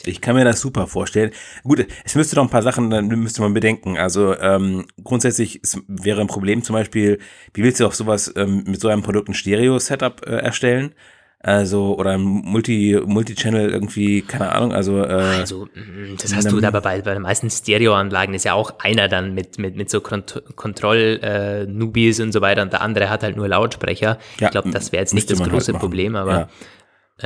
[0.04, 1.30] ich kann mir das super vorstellen.
[1.62, 3.96] Gut, es müsste noch ein paar Sachen, dann müsste man bedenken.
[3.96, 7.18] Also ähm, grundsätzlich wäre ein Problem zum Beispiel,
[7.54, 10.94] wie willst du auf sowas ähm, mit so einem Produkt ein Stereo-Setup äh, erstellen?
[11.38, 15.04] Also, oder ein Multi, Multi-Channel irgendwie, keine Ahnung, also.
[15.04, 18.80] Äh, also, mm, das hast du aber bei, bei den meisten Stereoanlagen ist ja auch
[18.80, 23.10] einer dann mit, mit, mit so Kont Kontroll-Nubies äh, und so weiter und der andere
[23.10, 24.18] hat halt nur Lautsprecher.
[24.40, 26.48] Ja, ich glaube, das wäre jetzt nicht das halt große halt Problem, aber ja.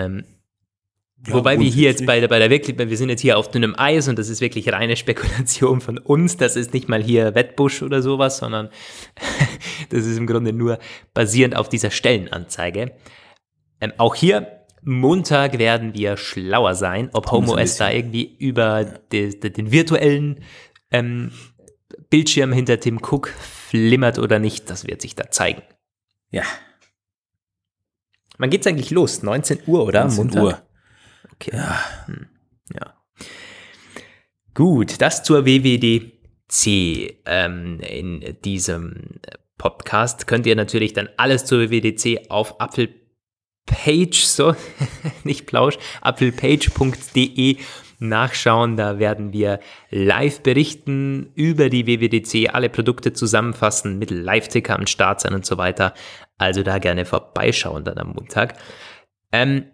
[0.04, 0.24] ähm,
[1.26, 3.50] ja, Wobei wir hier jetzt bei der, bei der wirklich, wir sind jetzt hier auf
[3.50, 6.38] dünnem Eis und das ist wirklich reine Spekulation von uns.
[6.38, 8.70] Das ist nicht mal hier Wettbusch oder sowas, sondern
[9.90, 10.78] das ist im Grunde nur
[11.12, 12.92] basierend auf dieser Stellenanzeige.
[13.82, 19.52] Ähm, auch hier, Montag werden wir schlauer sein, ob HomeOS da irgendwie über die, die,
[19.52, 20.42] den virtuellen
[20.90, 21.32] ähm,
[22.08, 24.70] Bildschirm hinter Tim Cook flimmert oder nicht.
[24.70, 25.62] Das wird sich da zeigen.
[26.30, 26.44] Ja.
[28.38, 29.22] Wann geht's eigentlich los?
[29.22, 30.04] 19 Uhr, oder?
[30.04, 30.42] 19 Montag?
[30.42, 30.69] Uhr.
[31.34, 31.56] Okay.
[31.56, 31.80] Ja.
[32.06, 32.28] Hm.
[32.74, 32.94] ja.
[34.54, 37.20] Gut, das zur WWDC.
[37.26, 39.20] Ähm, in diesem
[39.56, 44.56] Podcast könnt ihr natürlich dann alles zur WWDC auf Apfelpage, so,
[45.24, 47.58] nicht Plausch, apfelpage.de
[48.00, 48.76] nachschauen.
[48.76, 55.20] Da werden wir live berichten über die WWDC, alle Produkte zusammenfassen, mit Live-Ticker am Start
[55.20, 55.94] sein und so weiter.
[56.38, 58.54] Also da gerne vorbeischauen dann am Montag.
[59.30, 59.66] Ähm,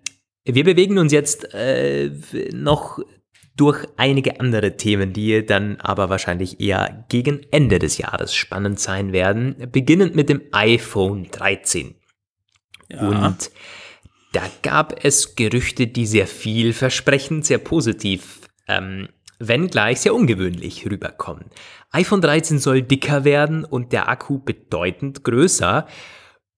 [0.47, 2.11] wir bewegen uns jetzt äh,
[2.53, 3.01] noch
[3.57, 9.13] durch einige andere Themen, die dann aber wahrscheinlich eher gegen Ende des Jahres spannend sein
[9.13, 11.95] werden, beginnend mit dem iPhone 13.
[12.91, 13.09] Ja.
[13.09, 13.51] Und
[14.33, 21.47] da gab es Gerüchte, die sehr vielversprechend, sehr positiv, ähm, wenngleich sehr ungewöhnlich rüberkommen.
[21.91, 25.87] iPhone 13 soll dicker werden und der Akku bedeutend größer.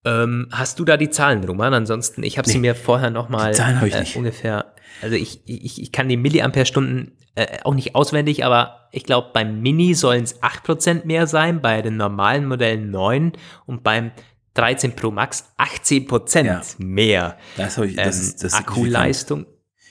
[0.08, 1.74] Ähm, hast du da die Zahlen, Roman?
[1.74, 6.08] Ansonsten, ich habe nee, sie mir vorher nochmal äh, ungefähr also ich, ich, ich kann
[6.08, 11.26] die Milliampere-Stunden äh, auch nicht auswendig, aber ich glaube, beim Mini sollen es 8% mehr
[11.26, 13.32] sein, bei den normalen Modellen 9
[13.66, 14.10] und beim
[14.54, 16.62] 13 Pro Max 18% ja.
[16.78, 17.38] mehr.
[17.56, 19.46] Das ich, das ist, das Akkuleistung,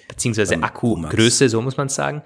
[0.08, 2.21] beziehungsweise Akkugröße, so muss man sagen.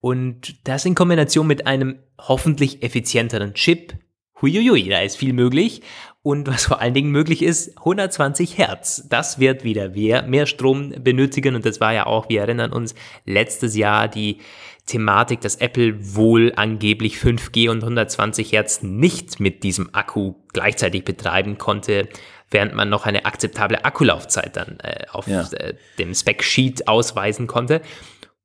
[0.00, 3.94] Und das in Kombination mit einem hoffentlich effizienteren Chip,
[4.40, 5.82] huiuiui, da ist viel möglich.
[6.26, 9.04] Und was vor allen Dingen möglich ist, 120 Hertz.
[9.08, 11.54] Das wird wieder mehr, mehr Strom benötigen.
[11.54, 14.38] Und das war ja auch, wir erinnern uns, letztes Jahr die
[14.86, 21.58] Thematik, dass Apple wohl angeblich 5G und 120 Hertz nicht mit diesem Akku gleichzeitig betreiben
[21.58, 22.08] konnte,
[22.50, 25.48] während man noch eine akzeptable Akkulaufzeit dann äh, auf ja.
[25.52, 27.82] äh, dem Spec-Sheet ausweisen konnte.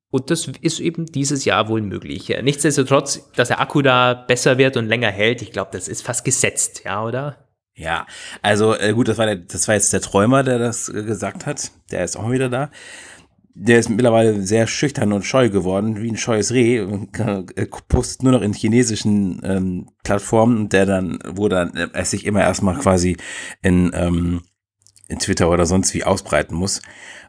[0.08, 2.32] Und das ist eben dieses Jahr wohl möglich.
[2.42, 6.24] Nichtsdestotrotz, dass der Akku da besser wird und länger hält, ich glaube, das ist fast
[6.24, 7.41] gesetzt, ja, oder?
[7.74, 8.06] Ja,
[8.42, 11.46] also äh, gut, das war, der, das war jetzt der Träumer, der das äh, gesagt
[11.46, 11.72] hat.
[11.90, 12.70] Der ist auch wieder da.
[13.54, 18.22] Der ist mittlerweile sehr schüchtern und scheu geworden, wie ein scheues Reh, und äh, postet
[18.22, 22.78] nur noch in chinesischen ähm, Plattformen, der dann, wo dann äh, es sich immer erstmal
[22.78, 23.16] quasi
[23.62, 24.42] in, ähm,
[25.08, 26.80] in Twitter oder sonst wie ausbreiten muss.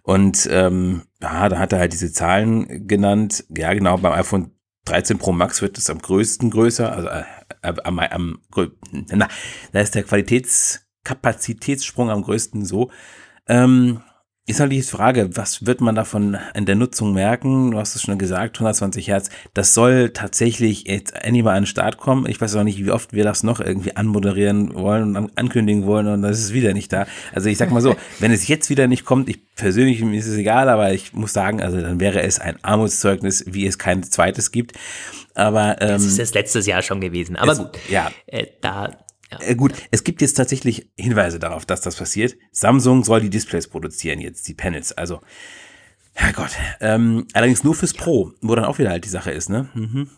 [0.01, 3.45] Und ähm, ja, da hat er halt diese Zahlen genannt.
[3.49, 4.51] Ja, genau, beim iPhone
[4.85, 7.23] 13 Pro Max wird es am größten größer, also äh,
[7.63, 8.39] am, am,
[8.91, 9.29] na,
[9.71, 12.91] da ist der Qualitätskapazitätssprung am größten so.
[13.47, 14.01] Ähm,
[14.45, 17.71] ist halt die Frage, was wird man davon in der Nutzung merken?
[17.71, 19.29] Du hast es schon gesagt, 120 Hertz.
[19.53, 22.25] Das soll tatsächlich jetzt endlich mal an den Start kommen.
[22.27, 26.07] Ich weiß auch nicht, wie oft wir das noch irgendwie anmoderieren wollen und ankündigen wollen
[26.07, 27.07] und das ist wieder nicht da.
[27.33, 30.27] Also ich sag mal so, wenn es jetzt wieder nicht kommt, ich persönlich mir ist
[30.27, 34.03] es egal, aber ich muss sagen, also dann wäre es ein Armutszeugnis, wie es kein
[34.03, 34.73] zweites gibt.
[35.35, 37.37] Aber ähm, das ist das letztes Jahr schon gewesen.
[37.37, 38.91] Aber es, gut, ja, äh, da.
[39.41, 42.35] Äh, gut, es gibt jetzt tatsächlich Hinweise darauf, dass das passiert.
[42.51, 44.91] Samsung soll die Displays produzieren jetzt, die Panels.
[44.91, 45.21] Also,
[46.13, 46.51] Herrgott.
[46.79, 49.69] Ähm, allerdings nur fürs Pro, wo dann auch wieder halt die Sache ist, ne?
[49.73, 50.09] Mhm.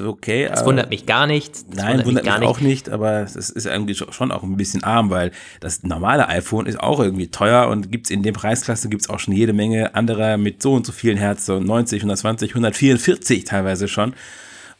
[0.00, 0.48] Okay.
[0.48, 1.54] Das wundert mich gar nicht.
[1.68, 2.48] Das nein, wundert, wundert mich, mich nicht.
[2.48, 6.66] auch nicht, aber es ist irgendwie schon auch ein bisschen arm, weil das normale iPhone
[6.66, 10.38] ist auch irgendwie teuer und gibt's in der Preisklasse gibt's auch schon jede Menge anderer
[10.38, 14.14] mit so und so vielen Hertz, so 90, 120, 144 teilweise schon.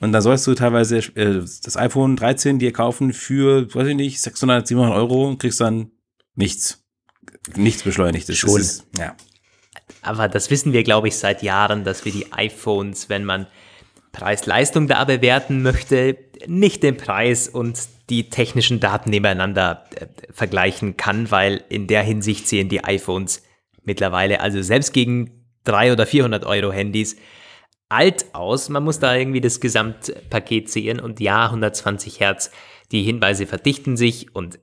[0.03, 4.21] Und da sollst du teilweise äh, das iPhone 13 dir kaufen für, weiß ich nicht,
[4.21, 5.93] 600, 700 Euro und kriegst dann
[6.35, 6.83] nichts.
[7.55, 8.37] Nichts beschleunigtes.
[8.37, 8.61] Schon.
[8.61, 9.15] Ist, ja.
[10.03, 13.47] Aber das wissen wir, glaube ich, seit Jahren, dass wir die iPhones, wenn man
[14.11, 17.79] Preis-Leistung da bewerten möchte, nicht den Preis und
[18.11, 23.45] die technischen Daten nebeneinander äh, vergleichen kann, weil in der Hinsicht sehen die iPhones
[23.85, 27.15] mittlerweile, also selbst gegen 300 oder 400 Euro Handys,
[27.93, 28.69] alt aus.
[28.69, 32.51] Man muss da irgendwie das Gesamtpaket sehen und ja, 120 Hertz,
[32.91, 34.59] die Hinweise verdichten sich und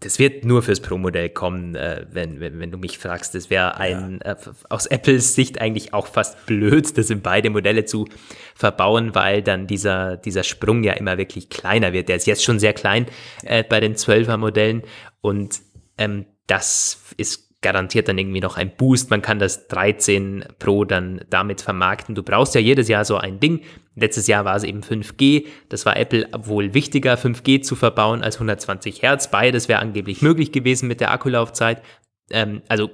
[0.00, 3.34] das wird nur fürs Pro-Modell kommen, äh, wenn, wenn, wenn du mich fragst.
[3.34, 4.32] Das wäre ein ja.
[4.32, 4.36] äh,
[4.68, 8.06] aus Apples Sicht eigentlich auch fast blöd, das in beide Modelle zu
[8.54, 12.08] verbauen, weil dann dieser, dieser Sprung ja immer wirklich kleiner wird.
[12.08, 13.06] Der ist jetzt schon sehr klein
[13.42, 14.82] äh, bei den 12er Modellen
[15.20, 15.60] und
[15.96, 19.10] ähm, das ist garantiert dann irgendwie noch ein Boost.
[19.10, 22.14] Man kann das 13 Pro dann damit vermarkten.
[22.14, 23.62] Du brauchst ja jedes Jahr so ein Ding.
[23.96, 25.46] Letztes Jahr war es eben 5G.
[25.68, 29.30] Das war Apple wohl wichtiger, 5G zu verbauen als 120 Hertz.
[29.30, 31.82] Beides wäre angeblich möglich gewesen mit der Akkulaufzeit.
[32.30, 32.90] Ähm, also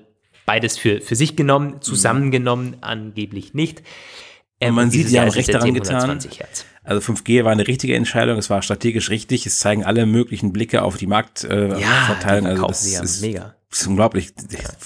[0.47, 2.79] beides für, für sich genommen, zusammengenommen mhm.
[2.81, 3.83] angeblich nicht.
[4.61, 6.19] Ähm, und man sieht, sie haben recht daran getan.
[6.85, 10.83] Also 5G war eine richtige Entscheidung, es war strategisch richtig, es zeigen alle möglichen Blicke
[10.83, 11.77] auf die Marktverteilung.
[11.77, 14.33] Äh, ja, also das ist mega ist unglaublich.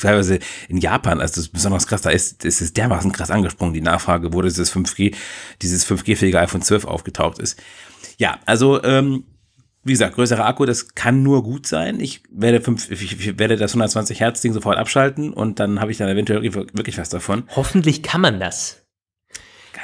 [0.00, 3.74] Teilweise in Japan, also das ist besonders krass, da ist, ist es dermaßen krass angesprungen,
[3.74, 5.14] die Nachfrage, wo dieses 5G,
[5.62, 7.60] dieses 5G-fähige iPhone 12 aufgetaucht ist.
[8.18, 9.24] Ja, also, ähm,
[9.84, 12.00] wie gesagt, größerer Akku, das kann nur gut sein.
[12.00, 15.98] Ich werde, fünf, ich werde das 120 Hertz Ding sofort abschalten und dann habe ich
[15.98, 17.44] dann eventuell wirklich was davon.
[17.56, 18.87] Hoffentlich kann man das.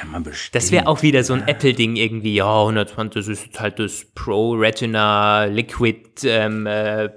[0.05, 0.55] Kann man bestimmt.
[0.55, 2.35] Das wäre auch wieder so ein Apple-Ding irgendwie.
[2.35, 7.09] Ja, 120, das ist halt das Pro Retina Liquid ähm, äh,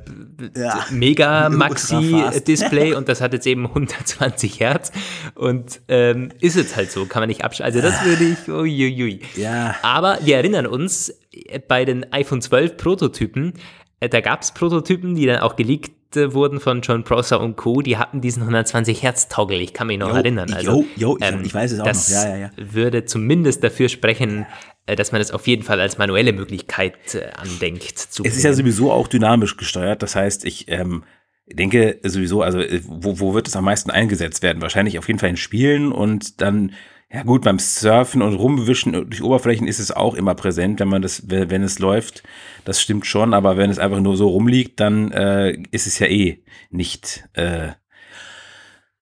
[0.56, 0.86] Ja.
[0.90, 2.16] Mega Maxi.
[2.46, 4.90] Display und das hat jetzt eben 120 Hertz
[5.34, 7.80] und ähm, ist jetzt halt so, kann man nicht abschalten.
[7.80, 9.20] Also das würde ich, uiuiui.
[9.36, 9.76] Ja.
[9.82, 13.52] Aber wir erinnern uns, äh, bei den iPhone 12 Prototypen,
[14.00, 17.82] äh, da gab es Prototypen, die dann auch geleakt wurden von John Prosser und Co.,
[17.82, 20.52] die hatten diesen 120 Hertz Toggle, ich kann mich noch Jo, erinnern.
[20.52, 22.16] Also, jo, jo, ich- ich weiß es auch das noch.
[22.24, 22.50] Ja, ja, ja.
[22.56, 24.46] würde zumindest dafür sprechen,
[24.86, 28.42] äh, dass man das auf jeden Fall als manuelle Möglichkeit äh, andenkt zu Es ist
[28.42, 30.02] ja sowieso auch dynamisch gesteuert.
[30.02, 31.04] Das heißt, ich ähm,
[31.46, 34.62] denke sowieso, also äh, wo, wo wird es am meisten eingesetzt werden?
[34.62, 36.72] Wahrscheinlich auf jeden Fall in Spielen und dann,
[37.10, 41.00] ja gut, beim Surfen und Rumwischen durch Oberflächen ist es auch immer präsent, wenn man
[41.00, 42.22] das, wenn es läuft.
[42.64, 46.06] Das stimmt schon, aber wenn es einfach nur so rumliegt, dann äh, ist es ja
[46.06, 47.24] eh nicht.
[47.32, 47.68] Äh,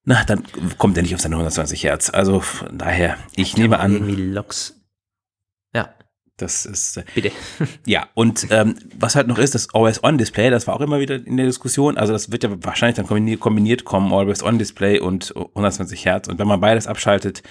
[0.05, 0.45] na, dann
[0.79, 2.11] kommt er nicht auf seine 120 Hertz.
[2.11, 4.81] Also von daher, ich nehme an, Irgendwie Loks.
[5.75, 5.93] Ja,
[6.37, 6.99] das ist.
[6.99, 7.33] Äh, bitte.
[7.87, 11.37] ja, und ähm, was halt noch ist, das Always-On-Display, das war auch immer wieder in
[11.37, 11.99] der Diskussion.
[11.99, 16.29] Also das wird ja wahrscheinlich dann kombiniert, kombiniert kommen, Always-On-Display und 120 Hertz.
[16.29, 17.43] Und wenn man beides abschaltet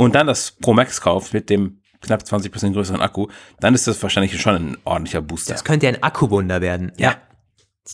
[0.00, 3.26] und dann das Pro Max kauft mit dem knapp 20% größeren Akku,
[3.60, 5.52] dann ist das wahrscheinlich schon ein ordentlicher Booster.
[5.52, 6.90] Das könnte ein Akkuwunder werden.
[6.96, 7.16] Ja.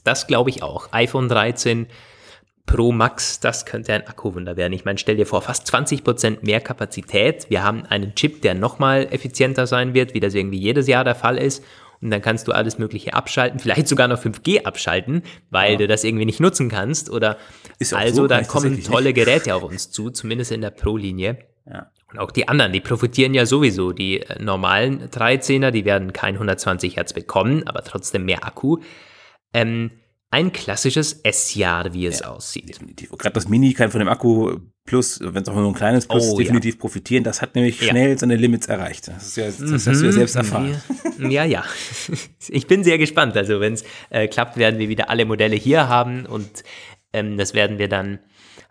[0.04, 0.92] Das glaube ich auch.
[0.92, 1.88] iPhone 13
[2.64, 4.72] Pro Max, das könnte ein Akkuwunder werden.
[4.72, 7.50] Ich meine, stell dir vor, fast 20% mehr Kapazität.
[7.50, 11.16] Wir haben einen Chip, der nochmal effizienter sein wird, wie das irgendwie jedes Jahr der
[11.16, 11.64] Fall ist.
[12.00, 16.04] Und dann kannst du alles Mögliche abschalten, vielleicht sogar noch 5G abschalten, weil du das
[16.04, 17.10] irgendwie nicht nutzen kannst.
[17.10, 17.36] Oder
[17.92, 21.38] also so, da kommen tolle Geräte auf uns zu, zumindest in der Pro-Linie.
[21.68, 21.90] Ja.
[22.18, 23.92] Auch die anderen, die profitieren ja sowieso.
[23.92, 28.78] Die äh, normalen 13er, die werden kein 120 Hertz bekommen, aber trotzdem mehr Akku.
[29.52, 29.90] Ähm,
[30.30, 32.68] ein klassisches S-Jahr, wie es aussieht.
[32.68, 33.10] Definitiv.
[33.10, 36.28] Gerade das Mini kann von dem Akku Plus, wenn es auch nur ein kleines Plus,
[36.28, 36.44] Oh, ja.
[36.44, 37.24] definitiv profitieren.
[37.24, 37.88] Das hat nämlich Ja.
[37.88, 39.08] schnell seine Limits erreicht.
[39.08, 40.80] Das, ist ja, das hast du ja selbst erfahren.
[41.18, 41.44] Ja, ja.
[41.44, 41.64] ja.
[42.48, 43.36] Ich bin sehr gespannt.
[43.36, 46.62] Also, wenn es äh, klappt, werden wir wieder alle Modelle hier haben und
[47.12, 48.20] ähm, das werden wir dann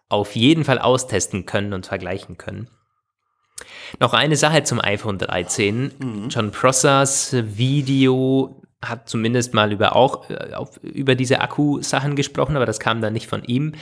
[0.07, 2.69] auf jeden Fall austesten können und vergleichen können.
[3.99, 6.27] Noch eine Sache zum iPhone 13.
[6.29, 12.79] John Prossers Video hat zumindest mal über auch äh, über diese Akku-Sachen gesprochen, aber das
[12.79, 13.73] kam dann nicht von ihm.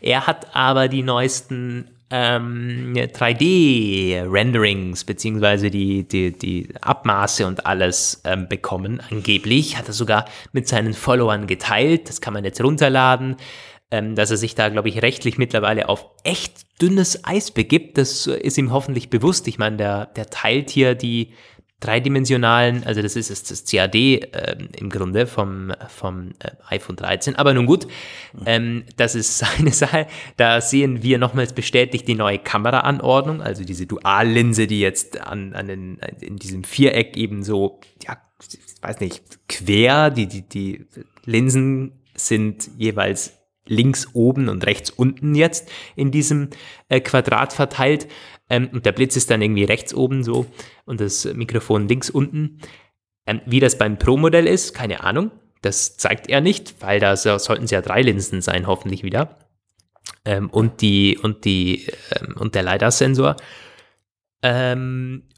[0.00, 8.48] Er hat aber die neuesten ähm, 3D-Renderings beziehungsweise die, die, die Abmaße und alles ähm,
[8.48, 9.00] bekommen.
[9.10, 12.10] Angeblich hat er sogar mit seinen Followern geteilt.
[12.10, 13.36] Das kann man jetzt runterladen.
[13.92, 17.98] Ähm, dass er sich da, glaube ich, rechtlich mittlerweile auf echt dünnes Eis begibt.
[17.98, 19.46] Das äh, ist ihm hoffentlich bewusst.
[19.48, 21.34] Ich meine, der, der teilt hier die
[21.82, 27.36] dreidimensionalen, also das ist das CAD ähm, im Grunde vom, vom äh, iPhone 13.
[27.36, 27.86] Aber nun gut,
[28.46, 30.06] ähm, das ist seine Sache.
[30.36, 35.66] Da sehen wir nochmals bestätigt die neue Kameraanordnung, also diese Duallinse, die jetzt an, an
[35.66, 40.86] den, in diesem Viereck eben so, ja, ich weiß nicht, quer, die, die, die
[41.24, 46.50] Linsen sind jeweils links oben und rechts unten jetzt in diesem
[46.88, 48.08] äh, Quadrat verteilt.
[48.50, 50.46] Ähm, und der Blitz ist dann irgendwie rechts oben so
[50.84, 52.58] und das Mikrofon links unten.
[53.26, 55.30] Ähm, wie das beim Pro-Modell ist, keine Ahnung.
[55.60, 59.38] Das zeigt er nicht, weil da so, sollten es ja drei Linsen sein, hoffentlich wieder.
[60.24, 63.36] Ähm, und die, und die, ähm, und der LiDAR-Sensor.
[64.42, 65.28] Ähm,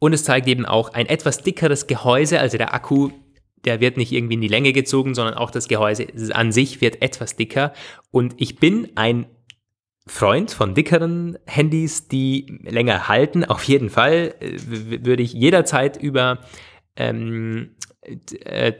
[0.00, 3.10] und es zeigt eben auch ein etwas dickeres Gehäuse, also der Akku
[3.64, 7.02] der wird nicht irgendwie in die Länge gezogen, sondern auch das Gehäuse an sich wird
[7.02, 7.72] etwas dicker.
[8.10, 9.26] Und ich bin ein
[10.06, 13.44] Freund von dickeren Handys, die länger halten.
[13.44, 14.56] Auf jeden Fall äh,
[15.04, 16.38] würde ich jederzeit über
[16.96, 17.76] ähm,
[18.44, 18.72] äh,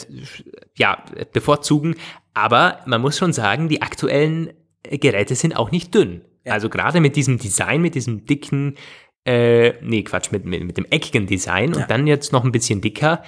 [0.77, 1.97] ja, bevorzugen.
[2.35, 4.51] Aber man muss schon sagen, die aktuellen
[4.83, 6.23] äh, Geräte sind auch nicht dünn.
[6.45, 8.77] Also gerade mit diesem Design, mit diesem dicken,
[9.25, 12.81] äh, nee, Quatsch, mit, mit, mit dem eckigen Design und dann jetzt noch ein bisschen
[12.81, 13.23] dicker.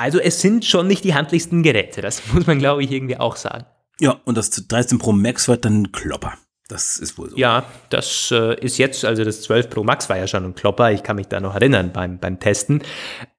[0.00, 3.36] Also es sind schon nicht die handlichsten Geräte, das muss man, glaube ich, irgendwie auch
[3.36, 3.66] sagen.
[4.00, 6.32] Ja, und das 13 Pro Max wird dann Klopper.
[6.70, 7.36] Das ist wohl so.
[7.36, 10.92] Ja, das äh, ist jetzt, also das 12 Pro Max war ja schon ein Klopper,
[10.92, 12.82] ich kann mich da noch erinnern beim, beim Testen.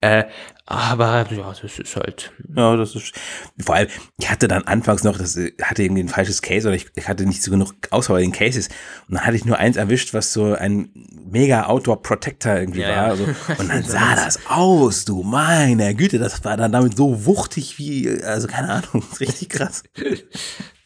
[0.02, 0.26] Äh,
[0.66, 2.32] aber ja, das ist halt.
[2.56, 3.14] Ja, das ist.
[3.60, 6.76] Vor allem, ich hatte dann anfangs noch, das äh, hatte irgendwie ein falsches Case oder
[6.76, 8.70] ich, ich hatte nicht so genug Auswahl den Cases.
[9.08, 10.90] Und dann hatte ich nur eins erwischt, was so ein
[11.30, 12.96] mega Outdoor Protector irgendwie Ja, war.
[12.96, 13.04] ja.
[13.06, 13.24] Also,
[13.60, 18.10] und dann sah das aus, du meine Güte, das war dann damit so wuchtig wie,
[18.24, 19.84] also keine Ahnung, richtig krass.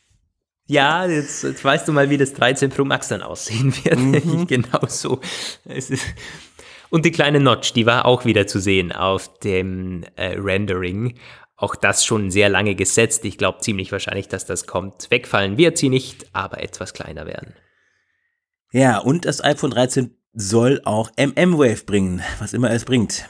[0.67, 4.47] Ja, jetzt, jetzt weißt du mal, wie das 13 Pro Max dann aussehen wird.
[4.47, 5.21] genau so.
[6.89, 11.19] Und die kleine Notch, die war auch wieder zu sehen auf dem äh, Rendering.
[11.55, 13.25] Auch das schon sehr lange gesetzt.
[13.25, 15.09] Ich glaube ziemlich wahrscheinlich, dass das kommt.
[15.11, 17.53] Wegfallen wird sie nicht, aber etwas kleiner werden.
[18.71, 23.29] Ja, und das iPhone 13 soll auch MM-Wave bringen, was immer es bringt.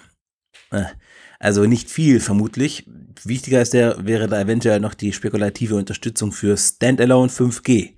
[1.39, 2.87] Also nicht viel vermutlich.
[3.23, 7.95] Wichtiger ist der, wäre da eventuell noch die spekulative Unterstützung für Standalone 5G.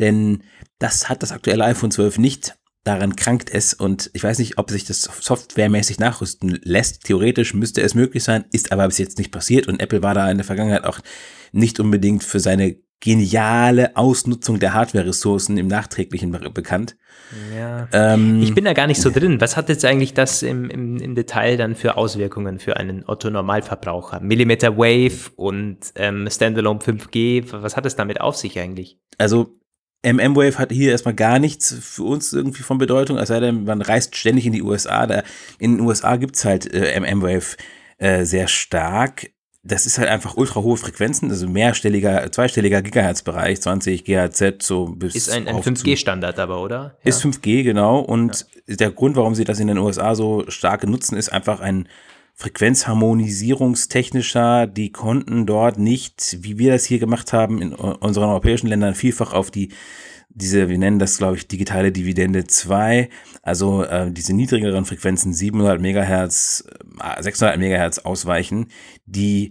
[0.00, 0.42] Denn
[0.78, 2.56] das hat das aktuelle iPhone 12 nicht.
[2.84, 7.04] Daran krankt es und ich weiß nicht, ob sich das softwaremäßig nachrüsten lässt.
[7.04, 10.30] Theoretisch müsste es möglich sein, ist aber bis jetzt nicht passiert und Apple war da
[10.30, 11.00] in der Vergangenheit auch
[11.52, 16.96] nicht unbedingt für seine geniale Ausnutzung der Hardware-Ressourcen im Nachträglichen bekannt.
[17.54, 17.88] Ja.
[17.92, 19.40] Ähm, ich bin da gar nicht so drin.
[19.40, 24.20] Was hat jetzt eigentlich das im, im, im Detail dann für Auswirkungen für einen Otto-Normalverbraucher?
[24.20, 28.98] Millimeter Wave und ähm, Standalone 5G, was hat es damit auf sich eigentlich?
[29.18, 29.54] Also
[30.04, 33.80] MM-Wave hat hier erstmal gar nichts für uns irgendwie von Bedeutung, es sei denn, man
[33.80, 35.06] reist ständig in die USA.
[35.06, 35.22] Da,
[35.58, 37.56] in den USA gibt's halt äh, MM-Wave
[37.98, 39.30] äh, sehr stark
[39.64, 45.14] das ist halt einfach ultra hohe Frequenzen, also mehrstelliger, zweistelliger Gigahertz-Bereich, 20 GHz so bis.
[45.14, 46.98] Ist ein, ein 5G-Standard aber, oder?
[47.02, 47.08] Ja.
[47.08, 48.00] Ist 5G, genau.
[48.00, 48.76] Und ja.
[48.76, 51.88] der Grund, warum sie das in den USA so stark nutzen, ist einfach ein
[52.34, 54.66] frequenzharmonisierungstechnischer.
[54.66, 59.32] Die konnten dort nicht, wie wir das hier gemacht haben, in unseren europäischen Ländern vielfach
[59.32, 59.70] auf die
[60.36, 63.08] diese, wir nennen das, glaube ich, digitale Dividende 2,
[63.42, 66.64] also äh, diese niedrigeren Frequenzen 700 Megahertz,
[67.20, 68.68] 600 äh, Megahertz ausweichen,
[69.06, 69.50] die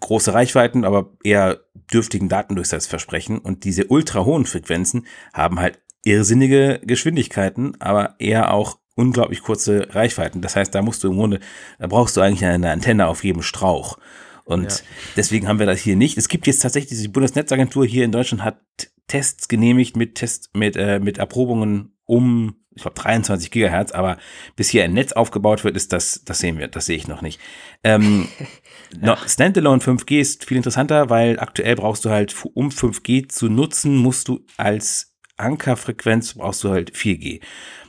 [0.00, 1.60] große Reichweiten, aber eher
[1.92, 3.38] dürftigen Datendurchsatz versprechen.
[3.38, 10.40] Und diese ultra hohen Frequenzen haben halt irrsinnige Geschwindigkeiten, aber eher auch unglaublich kurze Reichweiten.
[10.40, 11.40] Das heißt, da musst du im Grunde,
[11.78, 13.98] da brauchst du eigentlich eine Antenne auf jedem Strauch.
[14.44, 14.78] Und ja.
[15.16, 16.16] deswegen haben wir das hier nicht.
[16.16, 18.60] Es gibt jetzt tatsächlich, die Bundesnetzagentur hier in Deutschland hat
[19.08, 24.18] Tests genehmigt mit Test, mit, äh, mit Erprobungen um, ich glaube, 23 Gigahertz, aber
[24.54, 27.22] bis hier ein Netz aufgebaut wird, ist das, das sehen wir, das sehe ich noch
[27.22, 27.40] nicht.
[27.82, 28.28] Ähm,
[29.02, 29.16] ja.
[29.26, 34.28] Standalone 5G ist viel interessanter, weil aktuell brauchst du halt, um 5G zu nutzen, musst
[34.28, 37.40] du als Ankerfrequenz brauchst du halt 4G.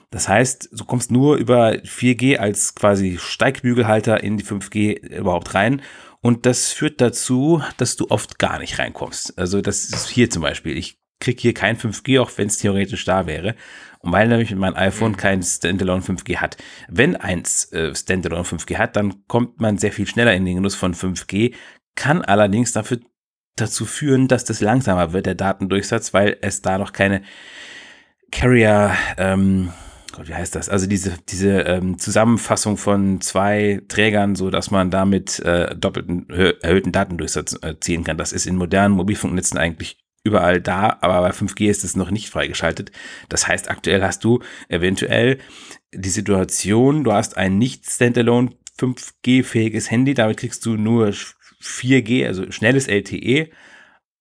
[0.09, 5.81] Das heißt, du kommst nur über 4G als quasi Steigbügelhalter in die 5G überhaupt rein.
[6.21, 9.37] Und das führt dazu, dass du oft gar nicht reinkommst.
[9.37, 10.77] Also das ist hier zum Beispiel.
[10.77, 13.55] Ich kriege hier kein 5G, auch wenn es theoretisch da wäre.
[13.99, 15.17] Und weil nämlich mein iPhone mhm.
[15.17, 16.57] kein Standalone 5G hat.
[16.87, 20.75] Wenn eins äh, Standalone 5G hat, dann kommt man sehr viel schneller in den Genuss
[20.75, 21.53] von 5G,
[21.95, 22.99] kann allerdings dafür
[23.55, 27.23] dazu führen, dass das langsamer wird, der Datendurchsatz, weil es da noch keine
[28.31, 29.71] Carrier, ähm,
[30.13, 30.69] Gott, wie heißt das?
[30.69, 36.91] Also diese, diese ähm, Zusammenfassung von zwei Trägern, so dass man damit äh, doppelten erhöhten
[36.91, 38.17] Datendurchsatz äh, ziehen kann.
[38.17, 39.97] Das ist in modernen Mobilfunknetzen eigentlich
[40.27, 42.91] überall da, aber bei 5G ist es noch nicht freigeschaltet.
[43.29, 45.39] Das heißt, aktuell hast du eventuell
[45.93, 51.07] die Situation, du hast ein nicht standalone 5G-fähiges Handy, damit kriegst du nur
[51.61, 53.49] 4G, also schnelles LTE,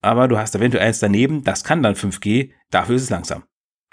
[0.01, 3.45] aber du hast eventuell eins daneben, das kann dann 5G, dafür ist es langsam.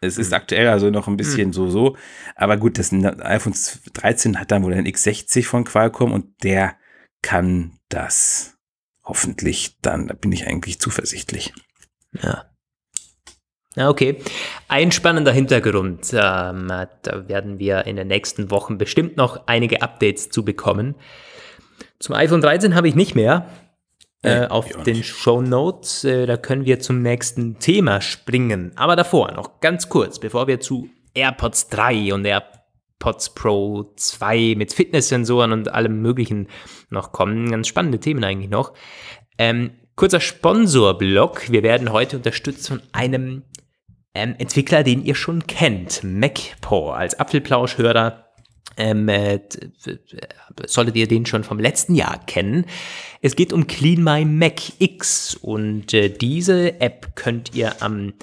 [0.01, 0.35] Es ist mhm.
[0.35, 1.53] aktuell also noch ein bisschen mhm.
[1.53, 1.97] so so,
[2.35, 3.55] aber gut, das iPhone
[3.93, 6.75] 13 hat dann wohl ein X60 von Qualcomm und der
[7.21, 8.57] kann das
[9.03, 11.53] hoffentlich dann, da bin ich eigentlich zuversichtlich.
[12.21, 12.45] Ja.
[13.75, 14.17] Ja, okay.
[14.67, 16.13] Ein spannender Hintergrund.
[16.13, 20.95] Ähm, da werden wir in den nächsten Wochen bestimmt noch einige Updates zu bekommen.
[21.99, 23.47] Zum iPhone 13 habe ich nicht mehr.
[24.21, 26.05] Äh, auf den Show Notes.
[26.05, 28.71] Äh, da können wir zum nächsten Thema springen.
[28.75, 34.71] Aber davor noch ganz kurz, bevor wir zu AirPods 3 und AirPods Pro 2 mit
[34.71, 36.47] Fitnesssensoren und allem Möglichen
[36.89, 37.51] noch kommen.
[37.51, 38.73] Ganz spannende Themen eigentlich noch.
[39.37, 41.51] Ähm, Kurzer Sponsorblock.
[41.51, 43.43] Wir werden heute unterstützt von einem
[44.15, 46.93] ähm, Entwickler, den ihr schon kennt, MacPaw.
[46.93, 48.25] Als Apfelplauschhörer
[48.75, 49.39] ähm, äh,
[50.65, 52.65] solltet ihr den schon vom letzten Jahr kennen.
[53.21, 58.13] Es geht um Clean My Mac X und äh, diese App könnt ihr am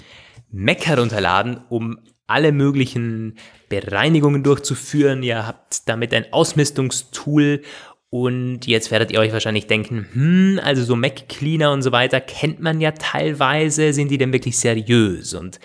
[0.50, 3.36] Mac herunterladen, um alle möglichen
[3.68, 5.22] Bereinigungen durchzuführen.
[5.22, 7.62] Ihr habt damit ein Ausmistungstool
[8.10, 12.20] und jetzt werdet ihr euch wahrscheinlich denken, hm, also so Mac Cleaner und so weiter
[12.20, 15.32] kennt man ja teilweise, sind die denn wirklich seriös?
[15.32, 15.60] Und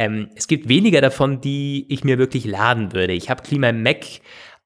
[0.00, 3.12] ähm, es gibt weniger davon, die ich mir wirklich laden würde.
[3.12, 4.04] Ich habe My Mac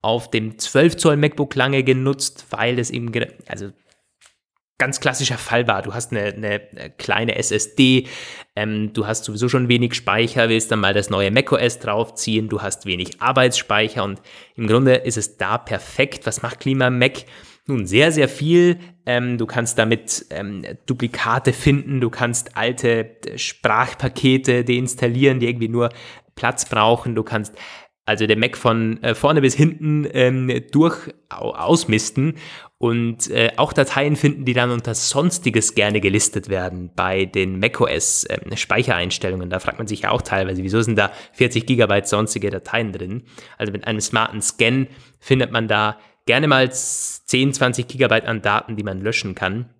[0.01, 3.13] auf dem 12 Zoll MacBook lange genutzt, weil es eben,
[3.47, 3.73] also
[4.79, 5.83] ganz klassischer Fall war.
[5.83, 6.61] Du hast eine, eine
[6.99, 8.07] kleine SSD,
[8.55, 12.63] ähm, du hast sowieso schon wenig Speicher, willst dann mal das neue macOS draufziehen, du
[12.63, 14.23] hast wenig Arbeitsspeicher und
[14.55, 16.27] im Grunde ist es da perfekt.
[16.27, 17.25] Was macht Klima Mac?
[17.67, 18.79] Nun, sehr, sehr viel.
[19.05, 25.91] Ähm, du kannst damit ähm, Duplikate finden, du kannst alte Sprachpakete deinstallieren, die irgendwie nur
[26.35, 27.55] Platz brauchen, du kannst
[28.09, 32.37] also der Mac von äh, vorne bis hinten ähm, durch ausmisten
[32.79, 38.25] und äh, auch Dateien finden, die dann unter Sonstiges gerne gelistet werden bei den macOS
[38.25, 39.51] äh, Speichereinstellungen.
[39.51, 43.25] Da fragt man sich ja auch teilweise, wieso sind da 40 Gigabyte sonstige Dateien drin?
[43.57, 44.87] Also mit einem smarten Scan
[45.19, 49.71] findet man da gerne mal 10, 20 Gigabyte an Daten, die man löschen kann.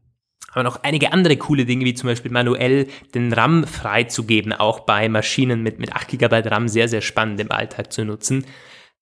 [0.51, 5.09] Aber noch einige andere coole Dinge, wie zum Beispiel manuell den RAM freizugeben, auch bei
[5.09, 8.45] Maschinen mit, mit 8 GB RAM, sehr, sehr spannend im Alltag zu nutzen.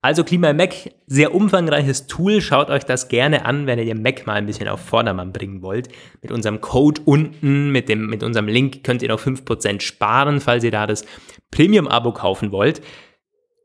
[0.07, 0.73] Also Klima Mac,
[1.09, 2.41] sehr umfangreiches Tool.
[2.41, 5.63] Schaut euch das gerne an, wenn ihr den Mac mal ein bisschen auf Vordermann bringen
[5.63, 5.89] wollt.
[6.23, 10.63] Mit unserem Code unten, mit, dem, mit unserem Link könnt ihr noch 5% sparen, falls
[10.63, 11.05] ihr da das
[11.51, 12.83] Premium-Abo kaufen wollt.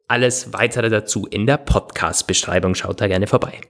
[0.07, 2.73] Alles weitere dazu in der Podcast-Beschreibung.
[2.73, 3.61] Schaut da gerne vorbei.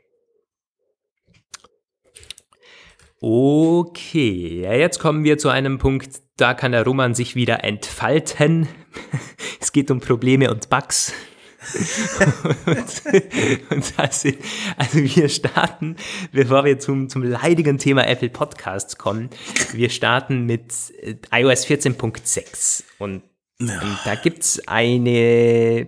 [3.20, 8.70] Okay, ja, jetzt kommen wir zu einem Punkt, da kann der Roman sich wieder entfalten.
[9.60, 11.14] es geht um Probleme und Bugs.
[12.66, 14.30] und, und also,
[14.78, 15.96] also wir starten,
[16.32, 19.30] bevor wir zum, zum leidigen Thema Apple Podcasts kommen,
[19.74, 23.22] wir starten mit äh, iOS 14.6 und,
[23.60, 23.80] ja.
[23.80, 25.88] und da gibt es eine,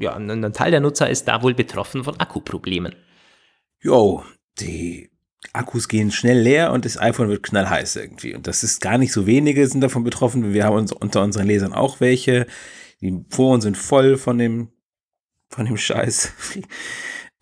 [0.00, 2.94] ja, ein Teil der Nutzer ist da wohl betroffen von Akkuproblemen.
[3.80, 4.24] Jo,
[4.58, 5.12] die
[5.52, 8.34] Akkus gehen schnell leer und das iPhone wird knallheiß irgendwie.
[8.34, 10.52] Und das ist gar nicht so wenige sind davon betroffen.
[10.52, 12.46] Wir haben uns unter unseren Lesern auch welche.
[13.00, 14.68] Die Foren sind voll von dem,
[15.54, 16.32] von dem Scheiß.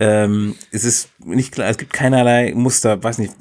[0.01, 3.35] ähm, es ist nicht klar, es gibt keinerlei Muster, weiß nicht,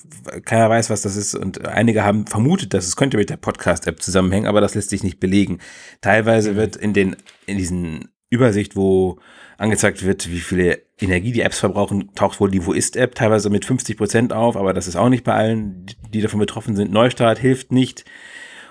[0.46, 1.36] keiner weiß, was das ist.
[1.36, 5.04] Und einige haben vermutet, dass es könnte mit der Podcast-App zusammenhängen, aber das lässt sich
[5.04, 5.60] nicht belegen.
[6.02, 6.56] Teilweise mhm.
[6.56, 7.16] wird in den,
[7.46, 9.20] in diesen Übersicht, wo
[9.58, 13.66] angezeigt wird, wie viele Energie die Apps verbrauchen, taucht wohl die Wo ist-App teilweise mit
[13.66, 16.92] 50 Prozent auf, aber das ist auch nicht bei allen, die davon betroffen sind.
[16.92, 18.06] Neustart hilft nicht.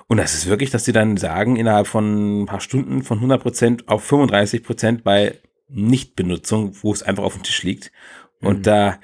[0.07, 3.43] Und das ist wirklich, dass sie dann sagen, innerhalb von ein paar Stunden von 100
[3.43, 5.39] Prozent auf 35 Prozent bei
[5.69, 7.93] Nichtbenutzung, wo es einfach auf dem Tisch liegt.
[8.41, 8.62] Und mhm.
[8.62, 8.99] da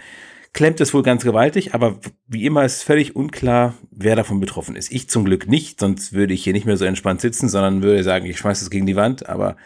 [0.52, 4.90] klemmt es wohl ganz gewaltig, aber wie immer ist völlig unklar, wer davon betroffen ist.
[4.92, 8.02] Ich zum Glück nicht, sonst würde ich hier nicht mehr so entspannt sitzen, sondern würde
[8.04, 9.56] sagen, ich schmeiße es gegen die Wand, aber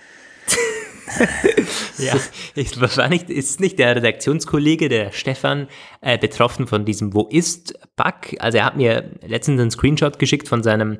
[1.98, 2.14] ja,
[2.54, 2.76] ich,
[3.08, 5.68] nicht, ist nicht der Redaktionskollege, der Stefan,
[6.00, 8.36] äh, betroffen von diesem Wo ist Bug?
[8.38, 10.98] Also er hat mir letztens einen Screenshot geschickt von seinem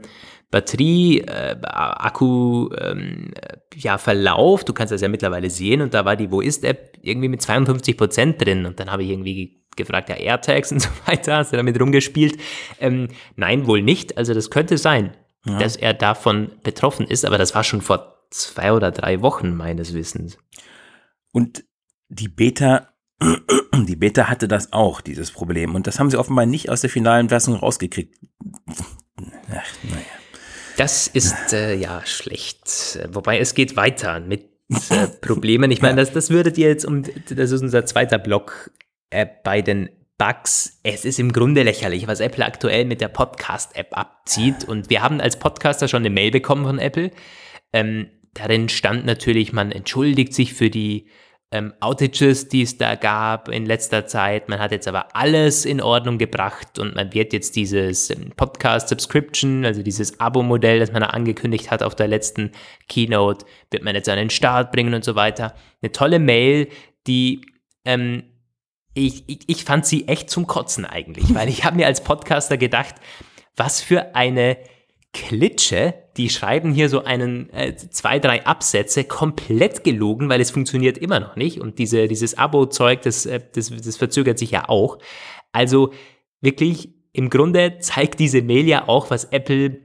[0.51, 2.31] Batterie-Akku
[2.73, 3.33] äh, ähm,
[3.75, 4.65] ja, Verlauf.
[4.65, 7.43] Du kannst das ja mittlerweile sehen und da war die Wo ist App irgendwie mit
[7.43, 11.53] 52 Prozent drin und dann habe ich irgendwie gefragt, ja, AirTags und so weiter, hast
[11.53, 12.39] du damit rumgespielt?
[12.81, 14.17] Ähm, nein, wohl nicht.
[14.17, 15.59] Also das könnte sein, ja.
[15.59, 19.95] dass er davon betroffen ist, aber das war schon vor zwei oder drei Wochen meines
[19.95, 20.39] Wissens.
[21.33, 21.65] Und
[22.09, 22.89] die Beta,
[23.87, 25.75] die Beta hatte das auch, dieses Problem.
[25.75, 28.19] Und das haben sie offenbar nicht aus der finalen Fassung rausgekriegt.
[29.51, 30.03] Ach, naja.
[30.79, 32.99] Das ist äh, ja schlecht.
[33.11, 34.45] Wobei es geht weiter mit
[34.91, 35.71] äh, Problemen.
[35.71, 38.71] Ich meine, das, das würdet ihr jetzt um, das ist unser zweiter Block
[39.11, 40.79] äh, bei den Bugs.
[40.85, 44.65] Es ist im Grunde lächerlich, was Apple aktuell mit der Podcast-App abzieht.
[44.69, 47.11] Und wir haben als Podcaster schon eine Mail bekommen von Apple.
[47.73, 51.09] Ähm, Darin stand natürlich, man entschuldigt sich für die
[51.51, 54.49] ähm, Outages, die es da gab in letzter Zeit.
[54.49, 59.65] Man hat jetzt aber alles in Ordnung gebracht und man wird jetzt dieses ähm, Podcast-Subscription,
[59.65, 62.53] also dieses Abo-Modell, das man da angekündigt hat auf der letzten
[62.89, 65.55] Keynote, wird man jetzt an den Start bringen und so weiter.
[65.81, 66.69] Eine tolle Mail,
[67.07, 67.41] die
[67.85, 68.25] ähm,
[68.95, 72.59] ich, ich, ich fand sie echt zum Kotzen eigentlich, weil ich habe mir als Podcaster
[72.59, 72.97] gedacht,
[73.57, 74.59] was für eine
[75.13, 80.99] Klitsche, die schreiben hier so einen, äh, zwei, drei Absätze komplett gelogen, weil es funktioniert
[80.99, 81.61] immer noch nicht.
[81.61, 84.99] Und diese, dieses Abo-Zeug, das, äh, das, das verzögert sich ja auch.
[85.53, 85.93] Also
[86.41, 89.81] wirklich, im Grunde zeigt diese Mail ja auch, was Apple,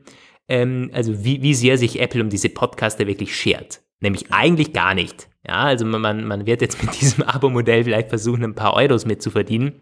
[0.50, 3.82] ähm, also wie, wie sehr sich Apple um diese Podcaster wirklich schert.
[4.02, 5.30] Nämlich eigentlich gar nicht.
[5.48, 9.80] Ja, also man, man wird jetzt mit diesem Abo-Modell vielleicht versuchen, ein paar Euros mitzuverdienen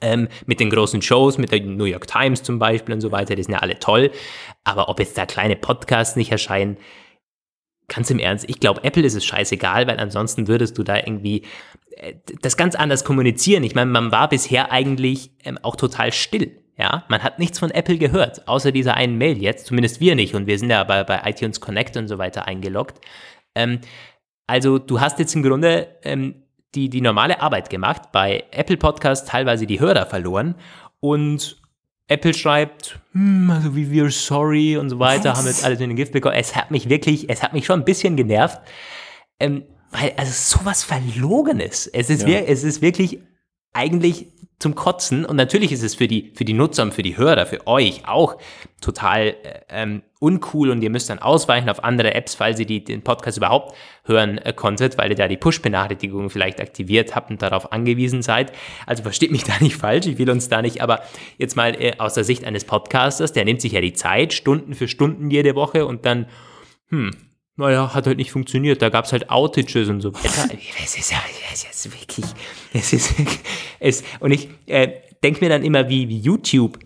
[0.00, 3.34] ähm, mit den großen Shows, mit der New York Times zum Beispiel und so weiter,
[3.34, 4.10] die sind ja alle toll.
[4.64, 6.76] Aber ob jetzt da kleine Podcasts nicht erscheinen,
[7.88, 11.42] ganz im Ernst, ich glaube, Apple ist es scheißegal, weil ansonsten würdest du da irgendwie
[11.96, 13.64] äh, das ganz anders kommunizieren.
[13.64, 16.60] Ich meine, man war bisher eigentlich ähm, auch total still.
[16.76, 20.34] Ja, man hat nichts von Apple gehört, außer dieser einen Mail jetzt, zumindest wir nicht.
[20.34, 23.00] Und wir sind ja bei, bei iTunes Connect und so weiter eingeloggt.
[23.54, 23.80] Ähm,
[24.46, 26.43] also du hast jetzt im Grunde ähm,
[26.74, 30.54] die, die normale Arbeit gemacht, bei Apple Podcast teilweise die Hörer verloren
[31.00, 31.60] und
[32.06, 35.38] Apple schreibt, hm, also wie wir sorry und so weiter, Was?
[35.38, 36.34] haben jetzt alles in den Gift bekommen.
[36.36, 38.60] Es hat mich wirklich, es hat mich schon ein bisschen genervt,
[39.40, 41.86] ähm, weil also sowas Verlogenes.
[41.86, 42.40] Es ist, ja.
[42.40, 43.20] es ist wirklich
[43.72, 44.33] eigentlich
[44.64, 45.26] zum Kotzen.
[45.26, 48.08] Und natürlich ist es für die, für die Nutzer und für die Hörer, für euch
[48.08, 48.38] auch
[48.80, 49.34] total äh,
[49.68, 53.36] ähm, uncool und ihr müsst dann ausweichen auf andere Apps, falls ihr die, den Podcast
[53.36, 58.22] überhaupt hören äh, konntet, weil ihr da die Push-Benachrichtigungen vielleicht aktiviert habt und darauf angewiesen
[58.22, 58.52] seid.
[58.86, 61.02] Also versteht mich da nicht falsch, ich will uns da nicht, aber
[61.36, 64.72] jetzt mal äh, aus der Sicht eines Podcasters, der nimmt sich ja die Zeit, Stunden
[64.72, 66.24] für Stunden jede Woche und dann,
[66.88, 67.10] hm,
[67.56, 68.82] naja, hat halt nicht funktioniert.
[68.82, 70.12] Da gab es halt Outages und so.
[70.82, 71.18] Es ist ja
[71.52, 72.26] es ist wirklich,
[72.72, 73.14] es ist,
[73.80, 76.78] es, und ich äh, denke mir dann immer, wie, wie YouTube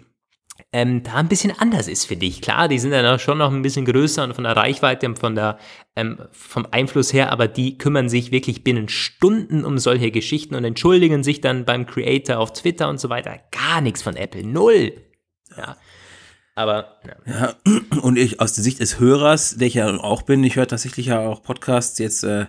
[0.72, 2.42] ähm, da ein bisschen anders ist, finde ich.
[2.42, 5.18] Klar, die sind dann auch schon noch ein bisschen größer und von der Reichweite und
[5.18, 5.58] von der,
[5.96, 10.64] ähm, vom Einfluss her, aber die kümmern sich wirklich binnen Stunden um solche Geschichten und
[10.64, 13.40] entschuldigen sich dann beim Creator auf Twitter und so weiter.
[13.50, 14.46] Gar nichts von Apple.
[14.46, 14.92] Null.
[15.56, 15.76] Ja.
[16.58, 17.54] Aber ja.
[17.66, 17.72] ja.
[18.02, 21.06] und ich aus der Sicht des Hörers, der ich ja auch bin, ich höre tatsächlich
[21.06, 22.46] ja auch Podcasts jetzt, äh,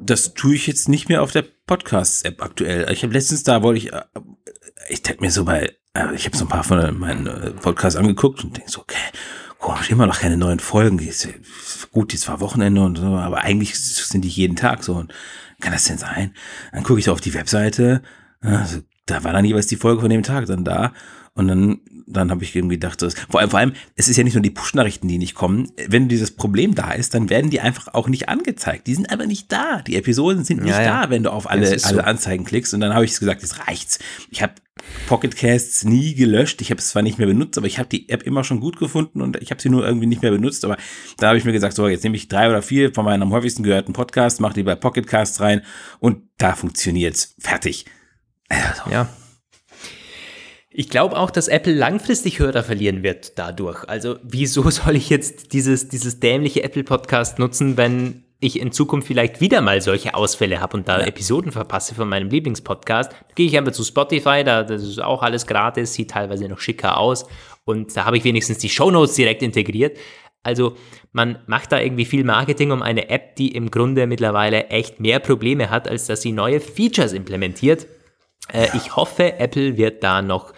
[0.00, 2.90] das tue ich jetzt nicht mehr auf der Podcasts-App aktuell.
[2.90, 4.02] Ich habe letztens da wollte ich, äh,
[4.88, 7.96] ich denke mir so bei, äh, ich habe so ein paar von meinen äh, Podcasts
[7.96, 8.96] angeguckt und denke so, okay,
[9.60, 11.00] komisch, immer noch keine neuen Folgen.
[11.92, 14.94] Gut, die zwar Wochenende und so, aber eigentlich sind die jeden Tag so.
[14.94, 15.14] Und
[15.60, 16.34] kann das denn sein?
[16.72, 18.02] Dann gucke ich so auf die Webseite,
[18.40, 20.92] also, da war dann jeweils die Folge von dem Tag dann da.
[21.34, 21.80] Und dann,
[22.16, 24.42] dann habe ich irgendwie gedacht, das, vor allem, vor allem, es ist ja nicht nur
[24.42, 25.70] die Push-Nachrichten, die nicht kommen.
[25.88, 28.86] Wenn dieses Problem da ist, dann werden die einfach auch nicht angezeigt.
[28.86, 29.82] Die sind einfach nicht da.
[29.82, 32.00] Die Episoden sind nicht ja, da, wenn du auf alle, alle so.
[32.00, 32.74] Anzeigen klickst.
[32.74, 33.98] Und dann habe ich gesagt, jetzt reicht's.
[34.30, 34.54] Ich habe
[35.06, 36.60] Pocketcasts nie gelöscht.
[36.60, 38.78] Ich habe es zwar nicht mehr benutzt, aber ich habe die App immer schon gut
[38.78, 40.64] gefunden und ich habe sie nur irgendwie nicht mehr benutzt.
[40.64, 40.76] Aber
[41.18, 43.32] da habe ich mir gesagt, so, jetzt nehme ich drei oder vier von meinen am
[43.32, 45.62] häufigsten gehörten Podcasts, mache die bei Pocketcasts rein
[46.00, 47.34] und da funktioniert's.
[47.38, 47.86] Fertig.
[48.48, 48.90] Also.
[48.90, 49.08] Ja.
[50.74, 53.84] Ich glaube auch, dass Apple langfristig Hörer verlieren wird dadurch.
[53.88, 59.06] Also wieso soll ich jetzt dieses, dieses dämliche Apple Podcast nutzen, wenn ich in Zukunft
[59.06, 61.06] vielleicht wieder mal solche Ausfälle habe und da ja.
[61.06, 65.46] Episoden verpasse von meinem Lieblingspodcast, gehe ich einfach zu Spotify, da das ist auch alles
[65.46, 67.26] gratis, sieht teilweise noch schicker aus
[67.64, 69.96] und da habe ich wenigstens die Shownotes direkt integriert.
[70.42, 70.76] Also
[71.12, 75.20] man macht da irgendwie viel Marketing um eine App, die im Grunde mittlerweile echt mehr
[75.20, 77.86] Probleme hat, als dass sie neue Features implementiert.
[78.50, 78.68] Äh.
[78.76, 80.52] Ich hoffe, Apple wird da noch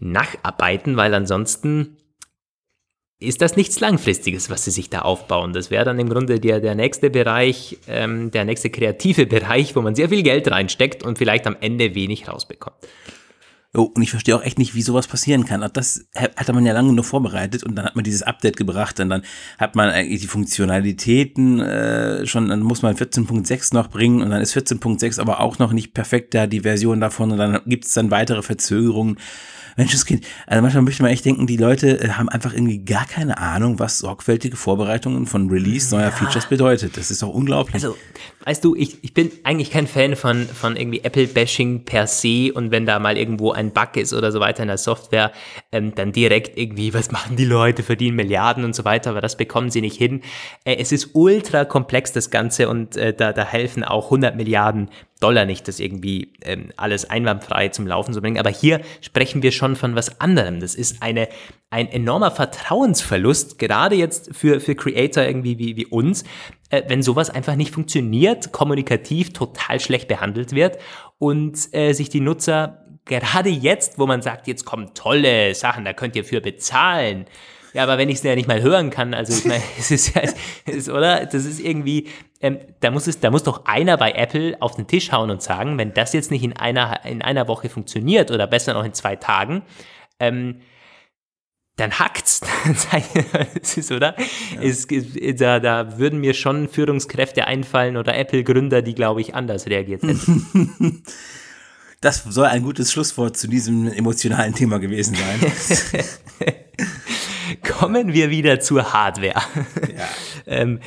[0.00, 1.96] nacharbeiten, weil ansonsten
[3.22, 5.52] ist das nichts Langfristiges, was sie sich da aufbauen.
[5.52, 9.80] Das wäre dann im Grunde der, der nächste Bereich, ähm, der nächste kreative Bereich, wo
[9.80, 12.76] man sehr viel Geld reinsteckt und vielleicht am Ende wenig rausbekommt.
[13.74, 15.66] Oh, und ich verstehe auch echt nicht, wie sowas passieren kann.
[15.72, 19.08] Das hatte man ja lange nur vorbereitet und dann hat man dieses Update gebracht und
[19.08, 19.22] dann
[19.58, 24.42] hat man eigentlich die Funktionalitäten äh, schon, dann muss man 14.6 noch bringen und dann
[24.42, 27.94] ist 14.6 aber auch noch nicht perfekt da, die Version davon und dann gibt es
[27.94, 29.16] dann weitere Verzögerungen.
[29.76, 30.26] Menschenskind.
[30.46, 33.78] Also manchmal möchte man echt denken, die Leute äh, haben einfach irgendwie gar keine Ahnung,
[33.78, 36.10] was sorgfältige Vorbereitungen von Release neuer ja.
[36.10, 36.96] Features bedeutet.
[36.96, 37.74] Das ist doch unglaublich.
[37.74, 37.96] Also,
[38.44, 42.70] weißt du, ich, ich bin eigentlich kein Fan von, von irgendwie Apple-Bashing per se und
[42.70, 45.32] wenn da mal irgendwo ein Bug ist oder so weiter in der Software,
[45.70, 49.36] ähm, dann direkt irgendwie, was machen die Leute, verdienen Milliarden und so weiter, aber das
[49.36, 50.22] bekommen sie nicht hin.
[50.64, 54.88] Äh, es ist ultra komplex, das Ganze, und äh, da, da helfen auch 100 Milliarden
[55.22, 58.38] Dollar nicht, das irgendwie ähm, alles einwandfrei zum Laufen zu bringen.
[58.38, 60.60] Aber hier sprechen wir schon von was anderem.
[60.60, 61.28] Das ist eine,
[61.70, 66.24] ein enormer Vertrauensverlust, gerade jetzt für, für Creator irgendwie wie, wie uns,
[66.72, 70.78] äh, wenn sowas einfach nicht funktioniert, kommunikativ total schlecht behandelt wird
[71.18, 75.92] und äh, sich die Nutzer gerade jetzt, wo man sagt, jetzt kommen tolle Sachen, da
[75.92, 77.26] könnt ihr für bezahlen,
[77.74, 80.14] ja, aber wenn ich es ja nicht mal hören kann, also ich meine, es ist
[80.14, 80.22] ja,
[80.92, 81.26] oder?
[81.26, 82.08] Das ist irgendwie,
[82.40, 85.42] ähm, da muss es, da muss doch einer bei Apple auf den Tisch hauen und
[85.42, 88.92] sagen, wenn das jetzt nicht in einer, in einer Woche funktioniert oder besser noch in
[88.92, 89.62] zwei Tagen,
[90.20, 90.60] ähm,
[91.76, 92.40] dann hackt's.
[93.54, 94.14] das ist, oder?
[94.54, 94.62] Ja.
[94.62, 94.86] Es,
[95.36, 101.02] da, da würden mir schon Führungskräfte einfallen oder Apple-Gründer, die, glaube ich, anders reagiert hätten.
[102.02, 106.52] Das soll ein gutes Schlusswort zu diesem emotionalen Thema gewesen sein.
[107.78, 109.40] Kommen wir wieder zur Hardware.
[109.96, 110.08] Ja.
[110.48, 110.80] ähm,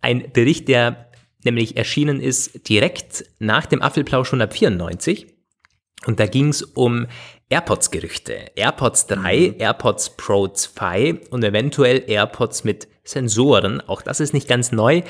[0.00, 1.10] ein Bericht, der
[1.44, 5.26] nämlich erschienen ist direkt nach dem Apfelplausch 194.
[6.06, 7.06] Und da ging es um
[7.52, 8.50] AirPods-Gerüchte.
[8.56, 9.54] AirPods 3, mhm.
[9.58, 13.82] AirPods Pro 2 und eventuell AirPods mit Sensoren.
[13.82, 15.02] Auch das ist nicht ganz neu,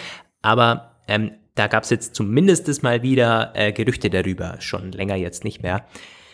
[0.42, 5.44] aber ähm, da gab es jetzt zumindest mal wieder äh, Gerüchte darüber, schon länger jetzt
[5.44, 5.86] nicht mehr.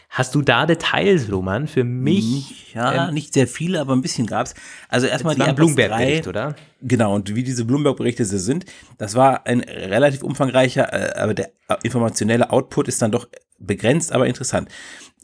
[0.08, 1.66] Hast du da Details, Roman?
[1.66, 2.72] Für mich?
[2.74, 4.54] Ja, ähm, nicht sehr viele, aber ein bisschen gab's.
[4.88, 6.56] Also erstmal die Bloomberg-Bericht, oder?
[6.80, 8.64] Genau, und wie diese Bloomberg-Berichte sind,
[8.96, 11.50] das war ein relativ umfangreicher, äh, aber der
[11.82, 13.28] informationelle Output ist dann doch
[13.58, 14.68] begrenzt, aber interessant.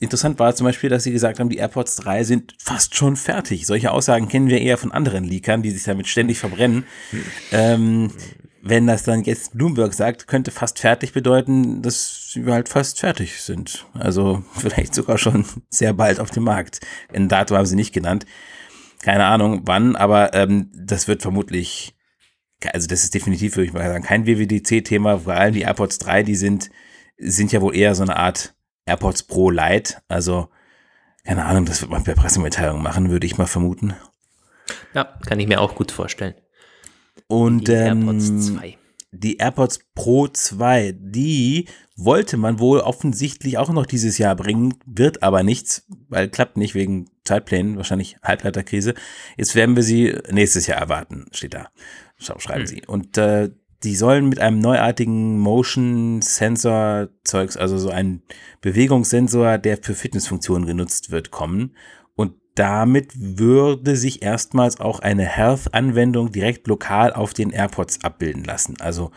[0.01, 3.65] Interessant war zum Beispiel, dass sie gesagt haben, die AirPods 3 sind fast schon fertig.
[3.67, 6.85] Solche Aussagen kennen wir eher von anderen Leakern, die sich damit ständig verbrennen.
[7.11, 7.23] Hm.
[7.53, 8.11] Ähm,
[8.67, 13.43] wenn das dann jetzt Bloomberg sagt, könnte fast fertig bedeuten, dass sie halt fast fertig
[13.43, 13.87] sind.
[13.93, 16.81] Also vielleicht sogar schon sehr bald auf dem Markt.
[17.13, 18.25] Ein Datum haben sie nicht genannt.
[19.03, 21.95] Keine Ahnung wann, aber ähm, das wird vermutlich,
[22.73, 25.19] also das ist definitiv, würde ich mal sagen, kein WWDC-Thema.
[25.21, 26.71] Vor allem die AirPods 3, die sind,
[27.17, 28.55] sind ja wohl eher so eine Art
[28.87, 29.97] AirPods Pro Lite.
[30.09, 30.49] Also
[31.25, 33.95] keine Ahnung, das wird man per Pressemitteilung machen, würde ich mal vermuten.
[34.93, 36.35] Ja, kann ich mir auch gut vorstellen.
[37.27, 38.79] Und die ähm, AirPods 2.
[39.13, 45.23] Die AirPods Pro 2, die wollte man wohl offensichtlich auch noch dieses Jahr bringen, wird
[45.23, 48.95] aber nichts, weil klappt nicht wegen Zeitplänen, wahrscheinlich Halbleiterkrise.
[49.37, 51.69] Jetzt werden wir sie nächstes Jahr erwarten, steht da.
[52.19, 52.67] Schreiben hm.
[52.67, 52.83] sie.
[52.87, 53.51] Und äh,
[53.85, 58.23] die sollen mit einem neuartigen Motion Sensor Zeugs, also so ein
[58.61, 61.75] Bewegungssensor, der für Fitnessfunktionen genutzt wird, kommen
[62.55, 68.77] damit würde sich erstmals auch eine Health-Anwendung direkt lokal auf den AirPods abbilden lassen.
[68.81, 69.11] Also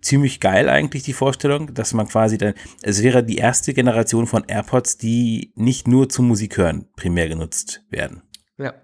[0.00, 4.44] ziemlich geil eigentlich die Vorstellung, dass man quasi dann, es wäre die erste Generation von
[4.46, 8.22] AirPods, die nicht nur zum Musik hören primär genutzt werden.
[8.56, 8.74] Ja,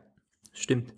[0.53, 0.96] stimmt.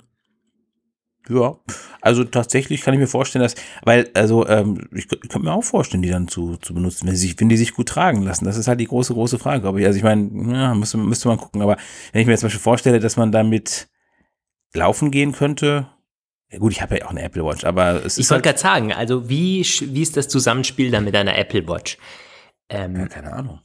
[1.28, 1.56] Ja,
[2.00, 5.64] also tatsächlich kann ich mir vorstellen, dass, weil, also, ähm, ich, ich könnte mir auch
[5.64, 8.44] vorstellen, die dann zu, zu benutzen, wenn, sie sich, wenn die sich gut tragen lassen.
[8.44, 9.86] Das ist halt die große, große Frage, glaube ich.
[9.86, 11.60] Also ich meine, ja, müsste, müsste man gucken.
[11.60, 11.76] Aber
[12.12, 13.88] wenn ich mir jetzt zum Beispiel vorstelle, dass man damit
[14.72, 15.88] laufen gehen könnte,
[16.50, 18.18] ja gut, ich habe ja auch eine Apple Watch, aber es ich ist.
[18.18, 21.68] Ich wollte halt, gerade sagen, also wie, wie ist das Zusammenspiel dann mit einer Apple
[21.68, 21.98] Watch?
[22.70, 23.60] Ähm, ja, keine Ahnung.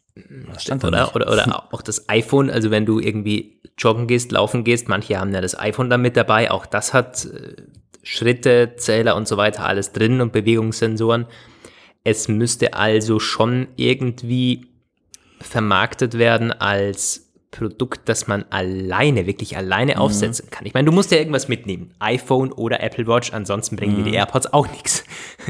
[1.16, 5.20] Oder, oder, oder auch das iPhone, also wenn du irgendwie joggen gehst, laufen gehst, manche
[5.20, 7.56] haben ja das iPhone dann mit dabei, auch das hat äh,
[8.04, 11.26] Schritte, Zähler und so weiter alles drin und Bewegungssensoren.
[12.04, 14.68] Es müsste also schon irgendwie
[15.40, 20.00] vermarktet werden als Produkt, das man alleine, wirklich alleine mhm.
[20.00, 20.66] aufsetzen kann.
[20.66, 21.94] Ich meine, du musst ja irgendwas mitnehmen.
[22.00, 24.04] iPhone oder Apple Watch, ansonsten bringen mhm.
[24.04, 25.04] dir die AirPods auch nichts.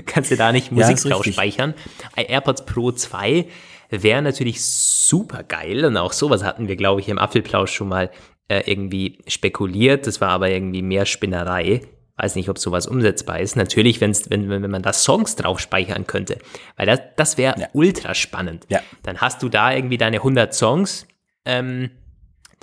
[0.05, 1.73] Kannst du da nicht Musik ja, drauf speichern.
[2.15, 3.47] AirPods Pro 2
[4.01, 8.09] wäre natürlich super geil und auch sowas hatten wir, glaube ich, im Apfelplausch schon mal
[8.47, 10.07] äh, irgendwie spekuliert.
[10.07, 11.81] Das war aber irgendwie mehr Spinnerei.
[12.15, 13.55] Weiß nicht, ob sowas umsetzbar ist.
[13.55, 16.37] Natürlich, wenn's, wenn, wenn man da Songs drauf speichern könnte,
[16.77, 17.67] weil das, das wäre ja.
[17.73, 18.65] ultra spannend.
[18.69, 18.81] Ja.
[19.03, 21.07] Dann hast du da irgendwie deine 100 Songs.
[21.45, 21.89] Ähm,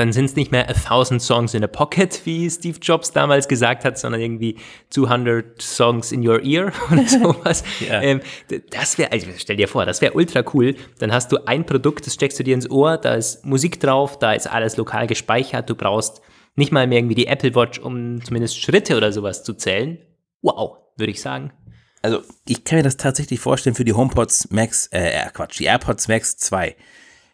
[0.01, 3.49] dann sind es nicht mehr a thousand songs in a pocket, wie Steve Jobs damals
[3.49, 4.57] gesagt hat, sondern irgendwie
[4.89, 7.63] 200 songs in your ear oder sowas.
[7.87, 8.01] ja.
[8.01, 8.23] ähm,
[8.71, 10.75] das wäre, also stell dir vor, das wäre ultra cool.
[11.01, 14.19] Dann hast du ein Produkt, das steckst du dir ins Ohr, da ist Musik drauf,
[14.19, 16.23] da ist alles lokal gespeichert, du brauchst
[16.57, 19.99] nicht mal mehr irgendwie die Apple Watch, um zumindest Schritte oder sowas zu zählen.
[20.41, 21.53] Wow, würde ich sagen.
[22.01, 26.09] Also, ich kann mir das tatsächlich vorstellen für die HomePods Max, äh, Quatsch, die AirPods
[26.09, 26.75] Max 2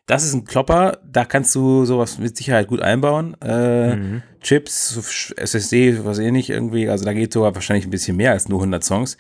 [0.07, 3.37] das ist ein Klopper, da kannst du sowas mit Sicherheit gut einbauen.
[3.43, 4.23] Äh, mhm.
[4.41, 8.61] Chips, SSD, was ähnlich irgendwie, also da geht sogar wahrscheinlich ein bisschen mehr als nur
[8.61, 9.17] 100 Songs.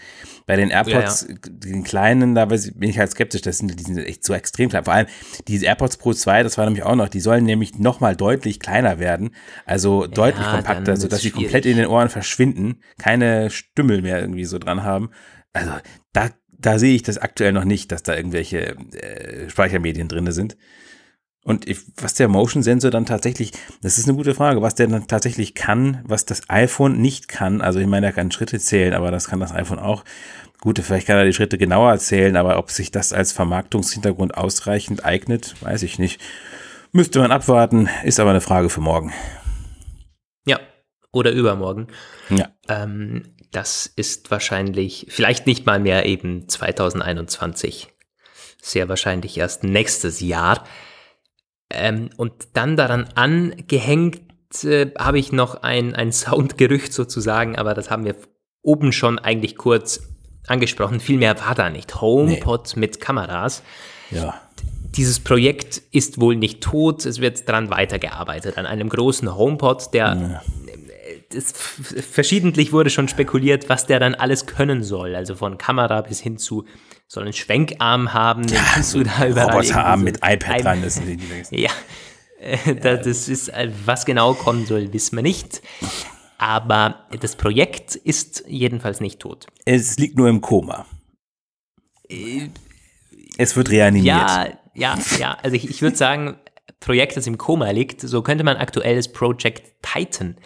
[0.46, 1.40] Bei den AirPods, ja, ja.
[1.44, 4.84] den kleinen, da bin ich halt skeptisch, das sind, die sind echt so extrem klein.
[4.84, 5.08] Vor allem
[5.48, 9.00] die AirPods Pro 2, das war nämlich auch noch, die sollen nämlich nochmal deutlich kleiner
[9.00, 9.30] werden,
[9.64, 14.44] also deutlich ja, kompakter, sodass sie komplett in den Ohren verschwinden, keine Stümmel mehr irgendwie
[14.44, 15.10] so dran haben.
[15.52, 15.72] Also
[16.12, 20.56] da da sehe ich das aktuell noch nicht, dass da irgendwelche äh, Speichermedien drin sind.
[21.46, 24.88] Und ich, was der Motion Sensor dann tatsächlich, das ist eine gute Frage, was der
[24.88, 27.60] dann tatsächlich kann, was das iPhone nicht kann.
[27.60, 30.02] Also ich meine, er kann Schritte zählen, aber das kann das iPhone auch.
[30.60, 35.04] Gut, vielleicht kann er die Schritte genauer zählen, aber ob sich das als Vermarktungshintergrund ausreichend
[35.04, 36.20] eignet, weiß ich nicht.
[36.90, 39.12] Müsste man abwarten, ist aber eine Frage für morgen.
[40.46, 40.58] Ja,
[41.12, 41.86] oder übermorgen.
[42.28, 42.48] Ja.
[42.68, 47.88] Ähm, das ist wahrscheinlich, vielleicht nicht mal mehr eben 2021.
[48.60, 50.64] Sehr wahrscheinlich erst nächstes Jahr.
[51.70, 54.22] Ähm, und dann daran angehängt
[54.64, 58.16] äh, habe ich noch ein, ein Soundgerücht sozusagen, aber das haben wir
[58.62, 60.02] oben schon eigentlich kurz
[60.46, 61.00] angesprochen.
[61.00, 62.00] Viel mehr war da nicht.
[62.00, 62.80] HomePod nee.
[62.80, 63.62] mit Kameras.
[64.10, 64.40] Ja.
[64.96, 70.16] Dieses Projekt ist wohl nicht tot, es wird daran weitergearbeitet, an einem großen HomePod, der
[70.16, 70.42] ja
[71.34, 75.14] es, verschiedentlich wurde schon spekuliert, was der dann alles können soll.
[75.14, 76.64] Also von Kamera bis hin zu
[77.08, 79.50] soll einen Schwenkarm haben, den ja, kannst so du da überall.
[79.50, 81.70] Roboterarm so mit iPad dran, das sind die Ja,
[82.40, 85.62] äh, das ist, äh, was genau kommen soll, wissen wir nicht.
[86.38, 89.46] Aber das Projekt ist jedenfalls nicht tot.
[89.64, 90.86] Es liegt nur im Koma.
[92.08, 92.48] Äh,
[93.38, 94.16] es wird reanimiert.
[94.16, 95.38] Ja, ja, ja.
[95.42, 96.36] Also ich, ich würde sagen,
[96.80, 100.36] Projekt, das im Koma liegt, so könnte man aktuelles Project Titan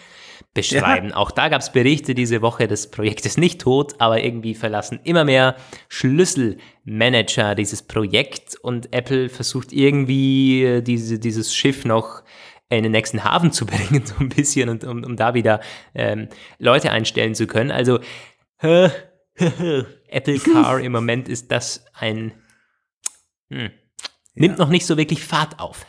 [0.55, 1.11] beschreiben.
[1.11, 1.16] Ja.
[1.16, 5.01] Auch da gab es Berichte diese Woche, das Projekt ist nicht tot, aber irgendwie verlassen
[5.05, 5.57] immer mehr
[5.88, 12.22] Schlüsselmanager dieses Projekt und Apple versucht irgendwie äh, diese, dieses Schiff noch
[12.68, 15.61] in den nächsten Hafen zu bringen, so ein bisschen, und, um, um da wieder
[15.95, 16.28] ähm,
[16.59, 17.70] Leute einstellen zu können.
[17.70, 18.01] Also,
[19.41, 22.32] Apple Car im Moment ist das ein.
[23.51, 23.70] Hm,
[24.34, 24.64] nimmt ja.
[24.64, 25.86] noch nicht so wirklich Fahrt auf.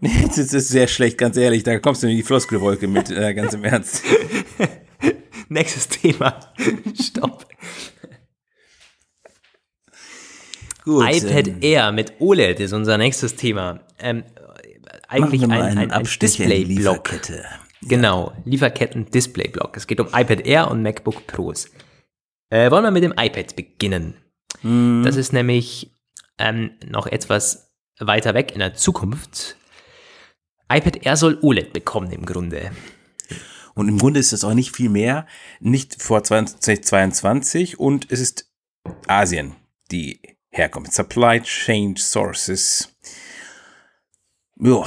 [0.00, 1.62] Das ist sehr schlecht, ganz ehrlich.
[1.62, 4.02] Da kommst du in die Floskelwolke mit, äh, ganz im Ernst.
[5.48, 6.40] Nächstes Thema.
[7.00, 7.46] Stopp.
[10.84, 13.80] Gut, iPad ähm, Air mit OLED ist unser nächstes Thema.
[13.98, 14.24] Ähm,
[15.08, 17.10] eigentlich ein, ein, ein Display-Block.
[17.82, 19.76] Genau, Lieferketten-Display-Block.
[19.76, 21.70] Es geht um iPad Air und MacBook Pros.
[22.50, 24.14] Äh, wollen wir mit dem iPad beginnen?
[24.62, 25.02] Mm.
[25.04, 25.94] Das ist nämlich
[26.38, 29.56] ähm, noch etwas weiter weg in der Zukunft.
[30.70, 32.70] iPad Air soll OLED bekommen im Grunde.
[33.74, 35.26] Und im Grunde ist es auch nicht viel mehr,
[35.60, 38.50] nicht vor 2022 und es ist
[39.08, 39.56] Asien,
[39.90, 40.92] die herkommt.
[40.92, 42.96] Supply Chain Sources.
[44.56, 44.84] Ja,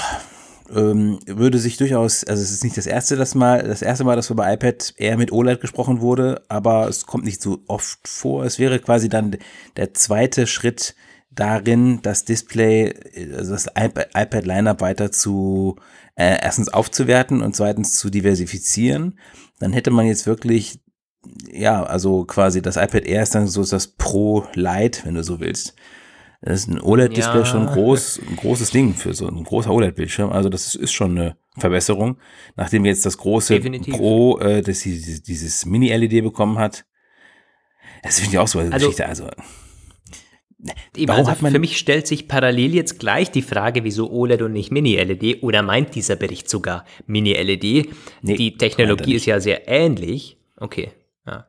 [0.70, 4.16] ähm, würde sich durchaus, also es ist nicht das erste, das mal, das erste Mal,
[4.16, 8.44] dass über iPad eher mit OLED gesprochen wurde, aber es kommt nicht so oft vor.
[8.46, 9.38] Es wäre quasi dann
[9.76, 10.96] der zweite Schritt
[11.38, 12.94] darin, das Display,
[13.34, 15.78] also das iPad, Lineup weiter zu
[16.16, 19.20] äh, erstens aufzuwerten und zweitens zu diversifizieren.
[19.60, 20.80] Dann hätte man jetzt wirklich
[21.52, 25.40] ja, also quasi das iPad Air ist dann so das Pro Lite, wenn du so
[25.40, 25.76] willst.
[26.42, 27.46] Das ist ein OLED-Display ja.
[27.46, 30.32] schon groß, ein großes Ding für so ein großer OLED-Bildschirm.
[30.32, 32.18] Also das ist schon eine Verbesserung.
[32.56, 33.96] Nachdem jetzt das große Definitiv.
[33.96, 36.86] Pro, äh, das dieses, dieses Mini-LED bekommen hat.
[38.04, 39.08] Das finde ich auch so eine also, Geschichte.
[39.08, 39.30] Also,
[40.60, 44.10] Eben, Warum also hat man für mich stellt sich parallel jetzt gleich die Frage, wieso
[44.10, 47.90] OLED und nicht Mini-LED oder meint dieser Bericht sogar Mini-LED?
[48.24, 50.38] Nee, die Technologie ist ja sehr ähnlich.
[50.56, 50.92] Okay,
[51.28, 51.46] ja.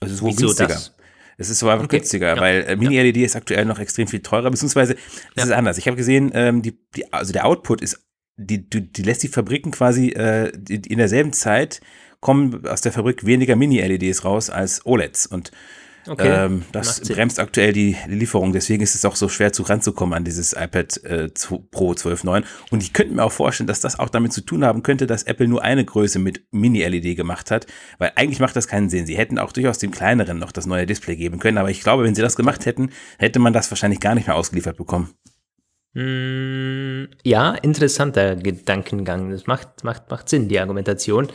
[0.00, 0.68] Es ist wohl wieso günstiger.
[0.68, 0.96] Das?
[1.36, 1.98] Es ist so einfach okay.
[1.98, 2.40] günstiger, ja.
[2.40, 3.24] weil äh, Mini-LED ja.
[3.24, 4.96] ist aktuell noch extrem viel teurer, beziehungsweise
[5.36, 5.78] es ist anders.
[5.78, 8.04] Ich habe gesehen, ähm, die, die, also der Output ist,
[8.36, 11.80] die, die, die lässt die Fabriken quasi äh, in derselben Zeit
[12.18, 15.52] kommen aus der Fabrik weniger Mini-LEDs raus als OLEDs und
[16.06, 16.46] Okay.
[16.46, 20.24] Ähm, das bremst aktuell die, Lieferung, deswegen ist es auch so schwer zu ranzukommen an
[20.24, 21.28] dieses iPad äh,
[21.70, 22.44] Pro 12.9.
[22.70, 25.22] Und ich könnte mir auch vorstellen, dass das auch damit zu tun haben könnte, dass
[25.22, 27.66] Apple nur eine Größe mit Mini-LED gemacht hat,
[27.98, 29.06] weil eigentlich macht das keinen Sinn.
[29.06, 32.04] Sie hätten auch durchaus dem kleineren noch das neue Display geben können, aber ich glaube,
[32.04, 35.14] wenn sie das gemacht hätten, hätte man das wahrscheinlich gar nicht mehr ausgeliefert bekommen.
[35.94, 39.30] Mm, ja, interessanter Gedankengang.
[39.30, 41.28] Das macht, macht, macht Sinn, die Argumentation.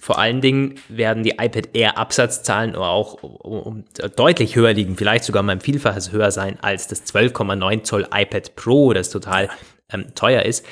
[0.00, 3.84] Vor allen Dingen werden die iPad Air Absatzzahlen auch um,
[4.16, 8.56] deutlich höher liegen, vielleicht sogar mal ein Vielfaches höher sein als das 12,9 Zoll iPad
[8.56, 9.48] Pro, das total
[9.90, 10.64] ähm, teuer ist.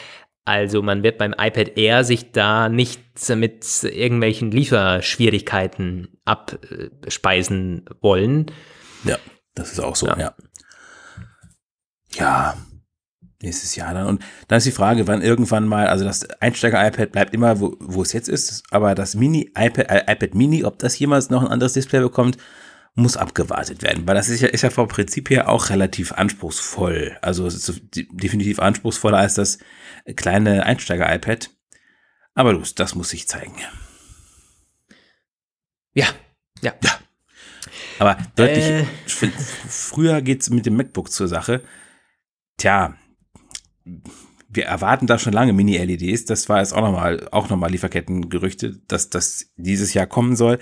[0.44, 3.00] Also man wird beim iPad Air sich da nicht
[3.30, 8.46] mit irgendwelchen Lieferschwierigkeiten abspeisen wollen.
[9.04, 9.18] Ja,
[9.54, 10.18] das ist auch so, ja.
[10.18, 10.34] Ja,
[12.16, 12.54] ja
[13.44, 14.06] nächstes Jahr dann.
[14.06, 18.02] Und dann ist die Frage, wann irgendwann mal, also das Einsteiger-iPad bleibt immer, wo, wo
[18.02, 21.74] es jetzt ist, aber das Mini-iPad, äh, iPad Mini, ob das jemals noch ein anderes
[21.74, 22.38] Display bekommt,
[22.96, 27.16] muss abgewartet werden, weil das ist ja, ist ja vom Prinzip her auch relativ anspruchsvoll.
[27.22, 29.58] Also es definitiv anspruchsvoller als das
[30.14, 31.50] kleine Einsteiger-iPad.
[32.34, 33.56] Aber los, das muss sich zeigen.
[35.92, 36.06] Ja,
[36.62, 36.72] ja.
[36.82, 36.98] Ja.
[37.98, 38.84] Aber deutlich, äh.
[39.68, 41.62] früher geht's mit dem MacBook zur Sache.
[42.56, 42.96] Tja,
[44.48, 46.24] wir erwarten da schon lange Mini-LEDs.
[46.26, 50.58] Das war jetzt auch nochmal, auch nochmal Lieferkettengerüchte, dass das dieses Jahr kommen soll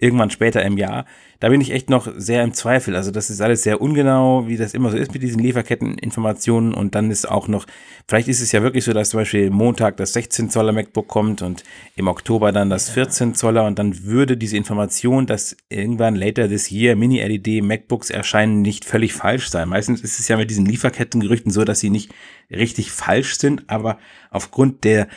[0.00, 1.04] irgendwann später im Jahr.
[1.40, 2.94] Da bin ich echt noch sehr im Zweifel.
[2.94, 6.74] Also das ist alles sehr ungenau, wie das immer so ist mit diesen Lieferketteninformationen.
[6.74, 7.66] Und dann ist auch noch,
[8.06, 11.40] vielleicht ist es ja wirklich so, dass zum Beispiel Montag das 16 Zoller MacBook kommt
[11.40, 11.64] und
[11.96, 13.64] im Oktober dann das 14 Zoller.
[13.64, 19.14] Und dann würde diese Information, dass irgendwann later this year Mini-LED MacBooks erscheinen, nicht völlig
[19.14, 19.68] falsch sein.
[19.70, 22.12] Meistens ist es ja mit diesen Lieferkettengerüchten so, dass sie nicht
[22.50, 23.98] richtig falsch sind, aber
[24.30, 25.08] aufgrund der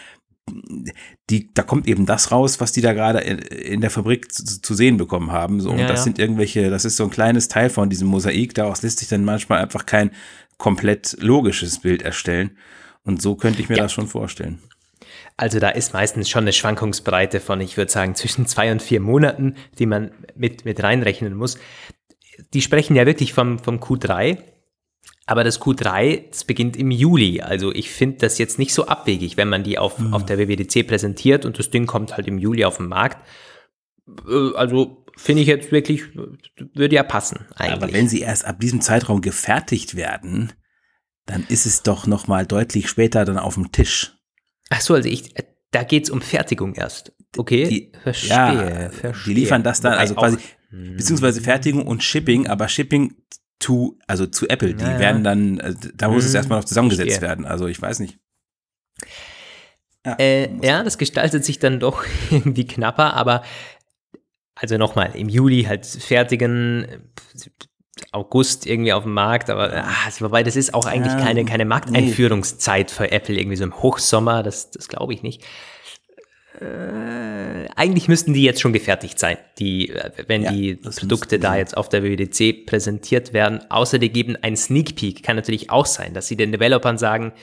[1.29, 4.73] die, da kommt eben das raus, was die da gerade in der Fabrik zu, zu,
[4.73, 5.61] sehen bekommen haben.
[5.61, 6.03] So, und ja, das ja.
[6.03, 8.53] sind irgendwelche, das ist so ein kleines Teil von diesem Mosaik.
[8.53, 10.11] Daraus lässt sich dann manchmal einfach kein
[10.57, 12.57] komplett logisches Bild erstellen.
[13.03, 13.83] Und so könnte ich mir ja.
[13.83, 14.59] das schon vorstellen.
[15.37, 18.99] Also da ist meistens schon eine Schwankungsbreite von, ich würde sagen, zwischen zwei und vier
[18.99, 21.57] Monaten, die man mit, mit reinrechnen muss.
[22.53, 24.37] Die sprechen ja wirklich vom, vom Q3.
[25.25, 27.41] Aber das Q3, das beginnt im Juli.
[27.41, 30.13] Also ich finde das jetzt nicht so abwegig, wenn man die auf, mhm.
[30.13, 33.25] auf der WWDC präsentiert und das Ding kommt halt im Juli auf den Markt.
[34.27, 36.03] Äh, also finde ich jetzt wirklich,
[36.73, 37.83] würde ja passen eigentlich.
[37.83, 40.51] Aber wenn sie erst ab diesem Zeitraum gefertigt werden,
[41.25, 44.17] dann ist es doch noch mal deutlich später dann auf dem Tisch.
[44.69, 45.33] Ach so, also ich,
[45.71, 47.13] da geht es um Fertigung erst.
[47.37, 49.33] Okay, die, verstehe, ja, verstehe.
[49.33, 50.37] Die liefern das dann, also quasi,
[50.69, 53.15] beziehungsweise Fertigung und Shipping, aber Shipping
[53.63, 54.73] zu, also zu Apple.
[54.73, 56.29] Die ja, werden dann, äh, da muss mhm.
[56.29, 57.45] es erstmal noch zusammengesetzt werden.
[57.45, 58.19] Also ich weiß nicht.
[60.05, 63.43] Ja, äh, ja, das gestaltet sich dann doch irgendwie knapper, aber
[64.55, 66.87] also nochmal, im Juli halt fertigen,
[68.11, 72.91] August irgendwie auf dem Markt, aber ah, wobei das ist auch eigentlich keine, keine Markteinführungszeit
[72.91, 75.43] für Apple, irgendwie so im Hochsommer, das, das glaube ich nicht.
[76.63, 81.57] Äh, eigentlich müssten die jetzt schon gefertigt sein, die, äh, wenn ja, die Produkte da
[81.57, 83.59] jetzt auf der WWDC präsentiert werden.
[83.69, 85.23] Außer die geben einen Sneak Peek.
[85.23, 87.33] Kann natürlich auch sein, dass sie den Developern sagen,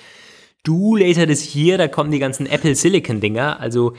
[0.63, 3.61] du laser das hier, da kommen die ganzen Apple Silicon Dinger.
[3.61, 3.95] Also,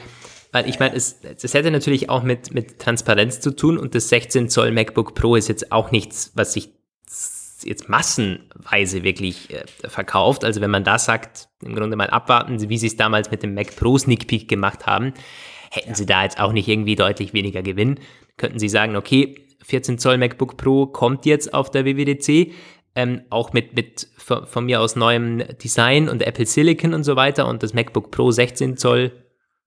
[0.51, 4.09] weil ich meine, es, das hätte natürlich auch mit, mit Transparenz zu tun und das
[4.09, 6.69] 16 Zoll MacBook Pro ist jetzt auch nichts, was sich
[7.63, 10.43] jetzt massenweise wirklich äh, verkauft.
[10.43, 13.53] Also wenn man da sagt, im Grunde mal abwarten, wie sie es damals mit dem
[13.53, 15.13] Mac Pro Sneak Peek gemacht haben,
[15.71, 17.99] hätten sie da jetzt auch nicht irgendwie deutlich weniger Gewinn.
[18.37, 22.53] Könnten sie sagen, okay, 14 Zoll MacBook Pro kommt jetzt auf der WWDC,
[22.95, 27.15] ähm, auch mit, mit von, von, mir aus neuem Design und Apple Silicon und so
[27.15, 29.11] weiter und das MacBook Pro 16 Zoll,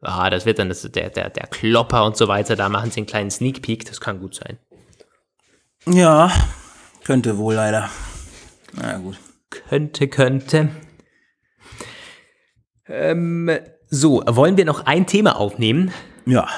[0.02, 3.00] ah, das wird dann das, der, der, der Klopper und so weiter, da machen sie
[3.00, 4.58] einen kleinen Sneak Peek, das kann gut sein.
[5.86, 6.32] Ja,
[7.04, 7.88] könnte wohl leider.
[8.72, 9.18] Na gut.
[9.50, 10.70] Könnte, könnte.
[12.88, 13.50] Ähm,
[13.88, 15.92] so, wollen wir noch ein Thema aufnehmen?
[16.26, 16.48] Ja.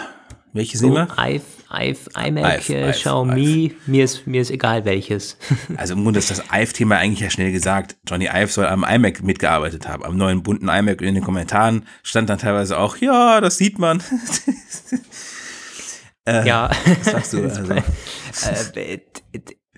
[0.53, 1.09] Welches so, Thema?
[1.19, 1.97] I, I,
[2.29, 3.75] iMac, Ive, Xiaomi, Ive.
[3.87, 5.37] Mir, ist, mir ist egal welches.
[5.77, 7.97] also im Grunde ist das Ive-Thema eigentlich ja schnell gesagt.
[8.09, 11.03] Johnny Ive soll am iMac mitgearbeitet haben, am neuen bunten iMac.
[11.03, 14.03] In den Kommentaren stand dann teilweise auch, ja, das sieht man.
[16.27, 16.71] äh, ja.
[17.03, 17.43] Was sagst du
[18.43, 18.81] also?
[18.81, 19.01] Äh,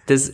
[0.07, 0.33] das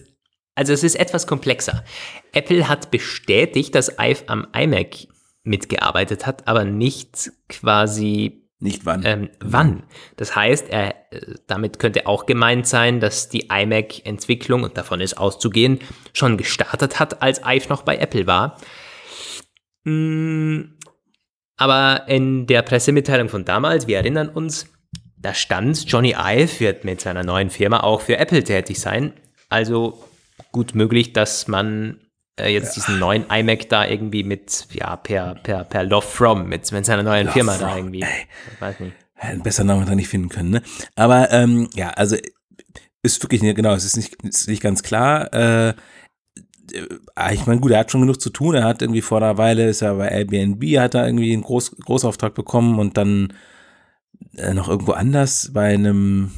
[0.56, 1.84] also es ist etwas komplexer.
[2.32, 5.08] Apple hat bestätigt, dass Ive am iMac
[5.44, 9.04] mitgearbeitet hat, aber nicht quasi nicht wann.
[9.04, 9.82] Ähm, wann.
[10.16, 10.94] Das heißt, er,
[11.46, 15.80] damit könnte auch gemeint sein, dass die iMac-Entwicklung, und davon ist auszugehen,
[16.14, 18.58] schon gestartet hat, als Ive noch bei Apple war.
[19.84, 20.78] Hm,
[21.56, 24.72] aber in der Pressemitteilung von damals, wir erinnern uns,
[25.16, 29.12] da stand, Johnny Ive wird mit seiner neuen Firma auch für Apple tätig sein.
[29.48, 30.02] Also
[30.52, 32.00] gut möglich, dass man
[32.38, 32.82] äh, jetzt ja.
[32.82, 37.02] diesen neuen iMac da irgendwie mit, ja, per, per, per Love From, mit, mit seiner
[37.02, 38.02] neuen Love Firma from, da irgendwie.
[38.02, 38.26] Ey.
[38.60, 38.96] Weiß nicht.
[39.16, 40.62] Einen besseren Namen da nicht finden können, ne?
[40.96, 42.16] Aber ähm, ja, also
[43.02, 45.32] ist wirklich, genau, es ist nicht, ist nicht ganz klar.
[45.32, 45.68] Äh,
[46.72, 48.54] äh, ich meine, gut, er hat schon genug zu tun.
[48.54, 51.76] Er hat irgendwie vor einer Weile, ist er bei Airbnb, hat er irgendwie einen Groß,
[51.76, 53.32] Großauftrag bekommen und dann
[54.36, 56.32] äh, noch irgendwo anders bei einem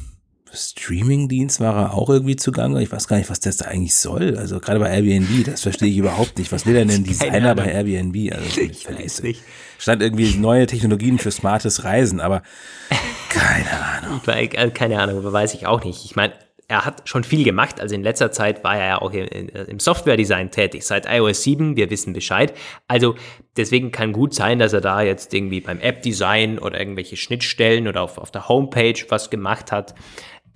[0.53, 2.81] Streamingdienst war er auch irgendwie zugange.
[2.81, 4.37] Ich weiß gar nicht, was das da eigentlich soll.
[4.37, 6.51] Also gerade bei Airbnb, das verstehe ich überhaupt nicht.
[6.51, 8.33] Was will denn ein Designer bei Airbnb?
[8.33, 9.41] Also ich weiß nicht.
[9.77, 12.41] Stand irgendwie neue Technologien für smartes Reisen, aber
[13.29, 14.21] keine Ahnung.
[14.27, 16.05] Äh, keine Ahnung, weiß ich auch nicht.
[16.05, 16.33] Ich meine,
[16.69, 17.79] er hat schon viel gemacht.
[17.79, 20.85] Also in letzter Zeit war er ja auch im Software-Design tätig.
[20.85, 22.53] Seit iOS 7, wir wissen Bescheid.
[22.87, 23.15] Also
[23.55, 28.01] deswegen kann gut sein, dass er da jetzt irgendwie beim App-Design oder irgendwelche Schnittstellen oder
[28.01, 29.95] auf, auf der Homepage was gemacht hat.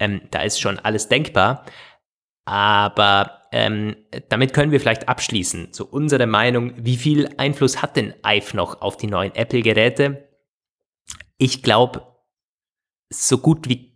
[0.02, 1.64] Ähm, da ist schon alles denkbar.
[2.46, 3.96] Aber ähm,
[4.30, 5.70] damit können wir vielleicht abschließen.
[5.72, 10.28] So unsere Meinung, wie viel Einfluss hat denn Ive noch auf die neuen Apple-Geräte?
[11.38, 12.08] Ich glaube,
[13.10, 13.92] so gut wie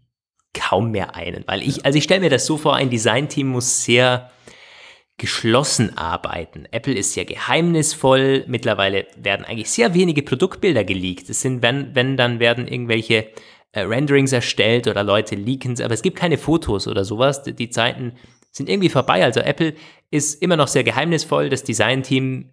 [0.53, 1.43] kaum mehr einen.
[1.47, 4.31] Weil ich, also ich stelle mir das so vor, ein Designteam muss sehr
[5.17, 6.67] geschlossen arbeiten.
[6.71, 8.43] Apple ist sehr geheimnisvoll.
[8.47, 11.29] Mittlerweile werden eigentlich sehr wenige Produktbilder geleakt.
[11.29, 13.29] Es sind, wenn, wenn, dann werden irgendwelche
[13.81, 17.43] Renderings erstellt oder Leute leaken, aber es gibt keine Fotos oder sowas.
[17.43, 18.13] Die, die Zeiten
[18.51, 19.23] sind irgendwie vorbei.
[19.23, 19.73] Also Apple
[20.11, 21.49] ist immer noch sehr geheimnisvoll.
[21.49, 22.51] Das Designteam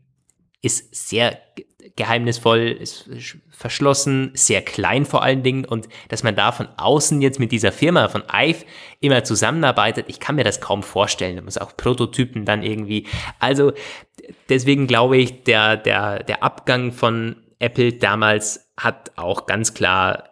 [0.62, 1.38] ist sehr
[1.96, 3.10] geheimnisvoll, ist
[3.50, 7.72] verschlossen, sehr klein vor allen Dingen und dass man da von außen jetzt mit dieser
[7.72, 8.64] Firma von Ive
[9.00, 11.36] immer zusammenarbeitet, ich kann mir das kaum vorstellen.
[11.36, 13.06] Da muss auch Prototypen dann irgendwie.
[13.38, 13.72] Also
[14.48, 20.31] deswegen glaube ich, der, der, der Abgang von Apple damals hat auch ganz klar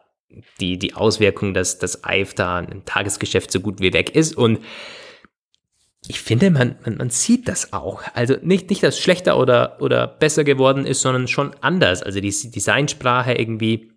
[0.61, 4.37] die, die Auswirkung, dass das Ive da im Tagesgeschäft so gut wie weg ist.
[4.37, 4.61] Und
[6.07, 8.03] ich finde, man, man, man sieht das auch.
[8.15, 12.03] Also nicht, nicht, dass es schlechter oder, oder besser geworden ist, sondern schon anders.
[12.03, 13.91] Also die Designsprache irgendwie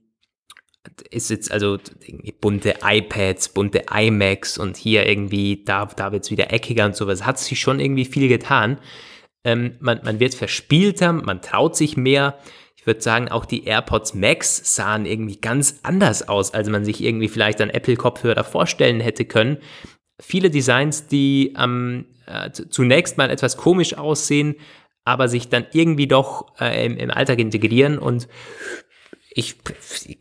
[1.10, 1.78] ist jetzt also
[2.42, 7.26] bunte iPads, bunte iMacs und hier irgendwie, da, da wird es wieder eckiger und sowas.
[7.26, 8.80] Hat sich schon irgendwie viel getan.
[9.46, 12.38] Ähm, man, man wird verspielter, man traut sich mehr
[12.84, 17.02] ich würde sagen, auch die AirPods Max sahen irgendwie ganz anders aus, als man sich
[17.02, 19.60] irgendwie vielleicht an Apple-Kopfhörer vorstellen hätte können.
[20.20, 24.56] Viele Designs, die ähm, äh, zunächst mal etwas komisch aussehen,
[25.06, 28.28] aber sich dann irgendwie doch äh, im, im Alltag integrieren und
[29.32, 29.56] ich,
[30.06, 30.20] ich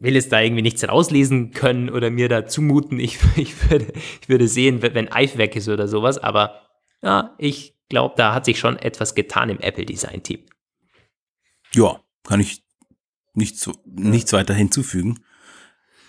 [0.00, 2.98] will es da irgendwie nichts rauslesen können oder mir da zumuten.
[2.98, 3.92] Ich, ich, würde,
[4.22, 6.62] ich würde sehen, wenn Ive weg ist oder sowas, aber
[7.02, 10.40] ja, ich glaube, da hat sich schon etwas getan im Apple-Design-Team.
[11.74, 12.62] Ja, kann ich
[13.34, 15.20] nichts, nichts weiter hinzufügen.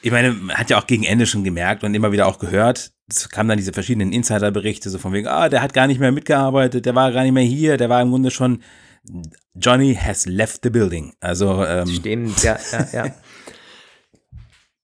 [0.01, 2.91] ich meine, man hat ja auch gegen Ende schon gemerkt und immer wieder auch gehört,
[3.09, 6.11] es kamen dann diese verschiedenen Insider-Berichte, so von wegen, ah, der hat gar nicht mehr
[6.11, 8.61] mitgearbeitet, der war gar nicht mehr hier, der war im Grunde schon,
[9.55, 11.13] Johnny has left the building.
[11.19, 13.15] Also, ähm, Stimmt, ja, ja, ja.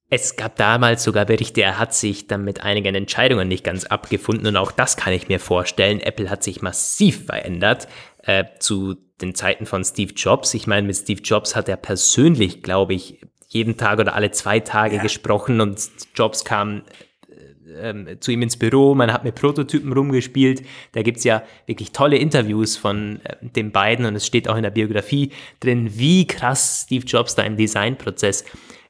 [0.07, 4.45] Es gab damals sogar Berichte, er hat sich dann mit einigen Entscheidungen nicht ganz abgefunden
[4.45, 5.99] und auch das kann ich mir vorstellen.
[5.99, 7.87] Apple hat sich massiv verändert
[8.21, 10.53] äh, zu den Zeiten von Steve Jobs.
[10.53, 14.59] Ich meine, mit Steve Jobs hat er persönlich, glaube ich, jeden Tag oder alle zwei
[14.59, 15.01] Tage ja.
[15.01, 15.79] gesprochen und
[16.15, 16.83] Jobs kam
[17.29, 20.63] äh, ähm, zu ihm ins Büro, man hat mit Prototypen rumgespielt.
[20.91, 24.57] Da gibt es ja wirklich tolle Interviews von äh, den beiden und es steht auch
[24.57, 28.43] in der Biografie drin, wie krass Steve Jobs da im Designprozess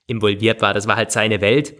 [0.07, 0.73] involviert war.
[0.73, 1.75] Das war halt seine Welt.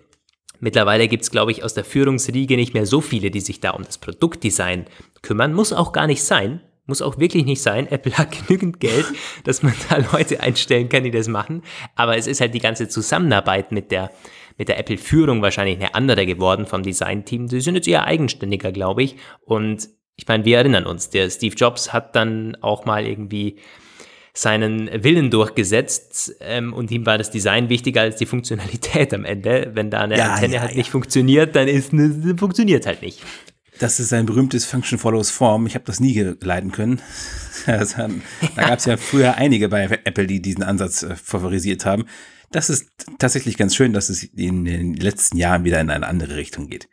[0.60, 3.72] Mittlerweile gibt es, glaube ich, aus der Führungsriege nicht mehr so viele, die sich da
[3.72, 4.86] um das Produktdesign
[5.22, 5.54] kümmern.
[5.54, 6.62] Muss auch gar nicht sein.
[6.88, 7.88] Muss auch wirklich nicht sein.
[7.88, 9.06] Apple hat genügend Geld,
[9.44, 11.64] dass man da Leute einstellen kann, die das machen.
[11.96, 14.12] Aber es ist halt die ganze Zusammenarbeit mit der,
[14.58, 17.48] mit der Apple-Führung wahrscheinlich eine andere geworden vom Design-Team.
[17.48, 19.18] Die sind jetzt eher eigenständiger, glaube ich.
[19.46, 23.58] Und ich meine, wir erinnern uns, der Steve Jobs hat dann auch mal irgendwie
[24.38, 29.72] seinen Willen durchgesetzt ähm, und ihm war das Design wichtiger als die Funktionalität am Ende.
[29.74, 30.78] Wenn da eine ja, Antenne ja, halt ja.
[30.78, 31.92] nicht funktioniert, dann ist
[32.38, 33.22] funktioniert halt nicht.
[33.80, 35.68] Das ist ein berühmtes Function follows Form.
[35.68, 37.02] Ich habe das nie geleiten können.
[37.68, 37.96] Also,
[38.56, 42.06] da gab es ja früher einige bei Apple, die diesen Ansatz äh, favorisiert haben.
[42.52, 46.36] Das ist tatsächlich ganz schön, dass es in den letzten Jahren wieder in eine andere
[46.36, 46.88] Richtung geht.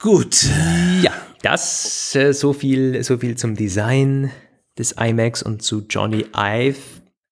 [0.00, 0.48] Gut.
[1.02, 1.12] Ja,
[1.42, 4.32] das äh, so viel, so viel zum Design
[4.76, 6.78] des iMacs und zu Johnny Ive.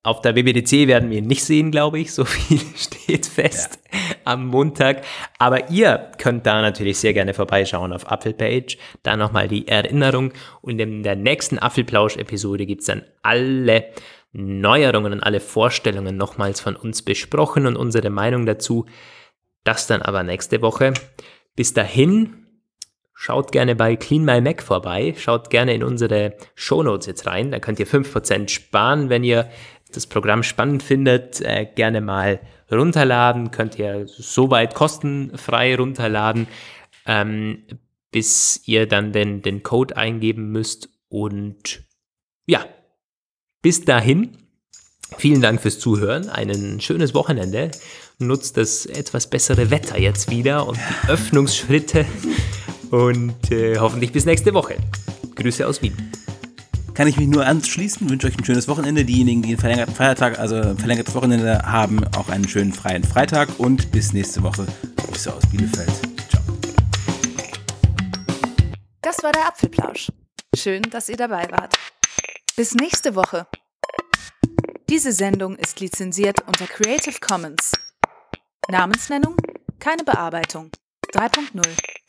[0.05, 2.13] Auf der WWDC werden wir ihn nicht sehen, glaube ich.
[2.13, 3.99] So viel steht fest ja.
[4.25, 5.03] Am Montag.
[5.39, 8.79] Aber ihr könnt da natürlich sehr gerne vorbeischauen auf Apfelpage.
[9.03, 10.33] Da nochmal die Erinnerung.
[10.61, 13.87] Und in der nächsten Apfelplausch-Episode gibt es dann alle
[14.33, 18.87] Neuerungen und alle Vorstellungen nochmals von uns besprochen und unsere Meinung dazu.
[19.64, 20.95] Das dann aber nächste Woche.
[21.55, 22.43] Bis dahin
[23.25, 25.14] Schaut gerne bei Clean My Mac vorbei.
[25.16, 27.53] Schaut gerne in unsere Shownotes jetzt rein.
[27.53, 29.49] Da könnt ihr 5% sparen, wenn ihr
[29.95, 31.41] das Programm spannend findet.
[31.41, 32.41] Äh, gerne mal
[32.73, 33.51] runterladen.
[33.51, 36.49] Könnt ihr soweit kostenfrei runterladen,
[37.07, 37.64] ähm,
[38.11, 40.89] bis ihr dann den, den Code eingeben müsst.
[41.09, 41.83] Und
[42.47, 42.64] ja,
[43.62, 44.39] bis dahin.
[45.18, 46.31] Vielen Dank fürs Zuhören.
[46.31, 47.70] Ein schönes Wochenende.
[48.18, 52.07] Nutzt das etwas bessere Wetter jetzt wieder und die Öffnungsschritte
[52.91, 54.77] und äh, hoffentlich bis nächste Woche.
[55.35, 56.12] Grüße aus Wien.
[56.95, 59.05] Kann ich mich nur anschließen, wünsche euch ein schönes Wochenende.
[59.05, 63.49] Diejenigen, die einen verlängerten Feiertag, also ein verlängertes Wochenende haben, auch einen schönen freien Freitag
[63.59, 64.66] und bis nächste Woche.
[64.97, 65.90] Grüße aus Bielefeld.
[66.28, 66.43] Ciao.
[69.01, 70.12] Das war der Apfelplausch.
[70.55, 71.74] Schön, dass ihr dabei wart.
[72.57, 73.47] Bis nächste Woche.
[74.90, 77.72] Diese Sendung ist lizenziert unter Creative Commons.
[78.68, 79.36] Namensnennung?
[79.78, 80.70] Keine Bearbeitung.
[81.14, 82.02] 3.0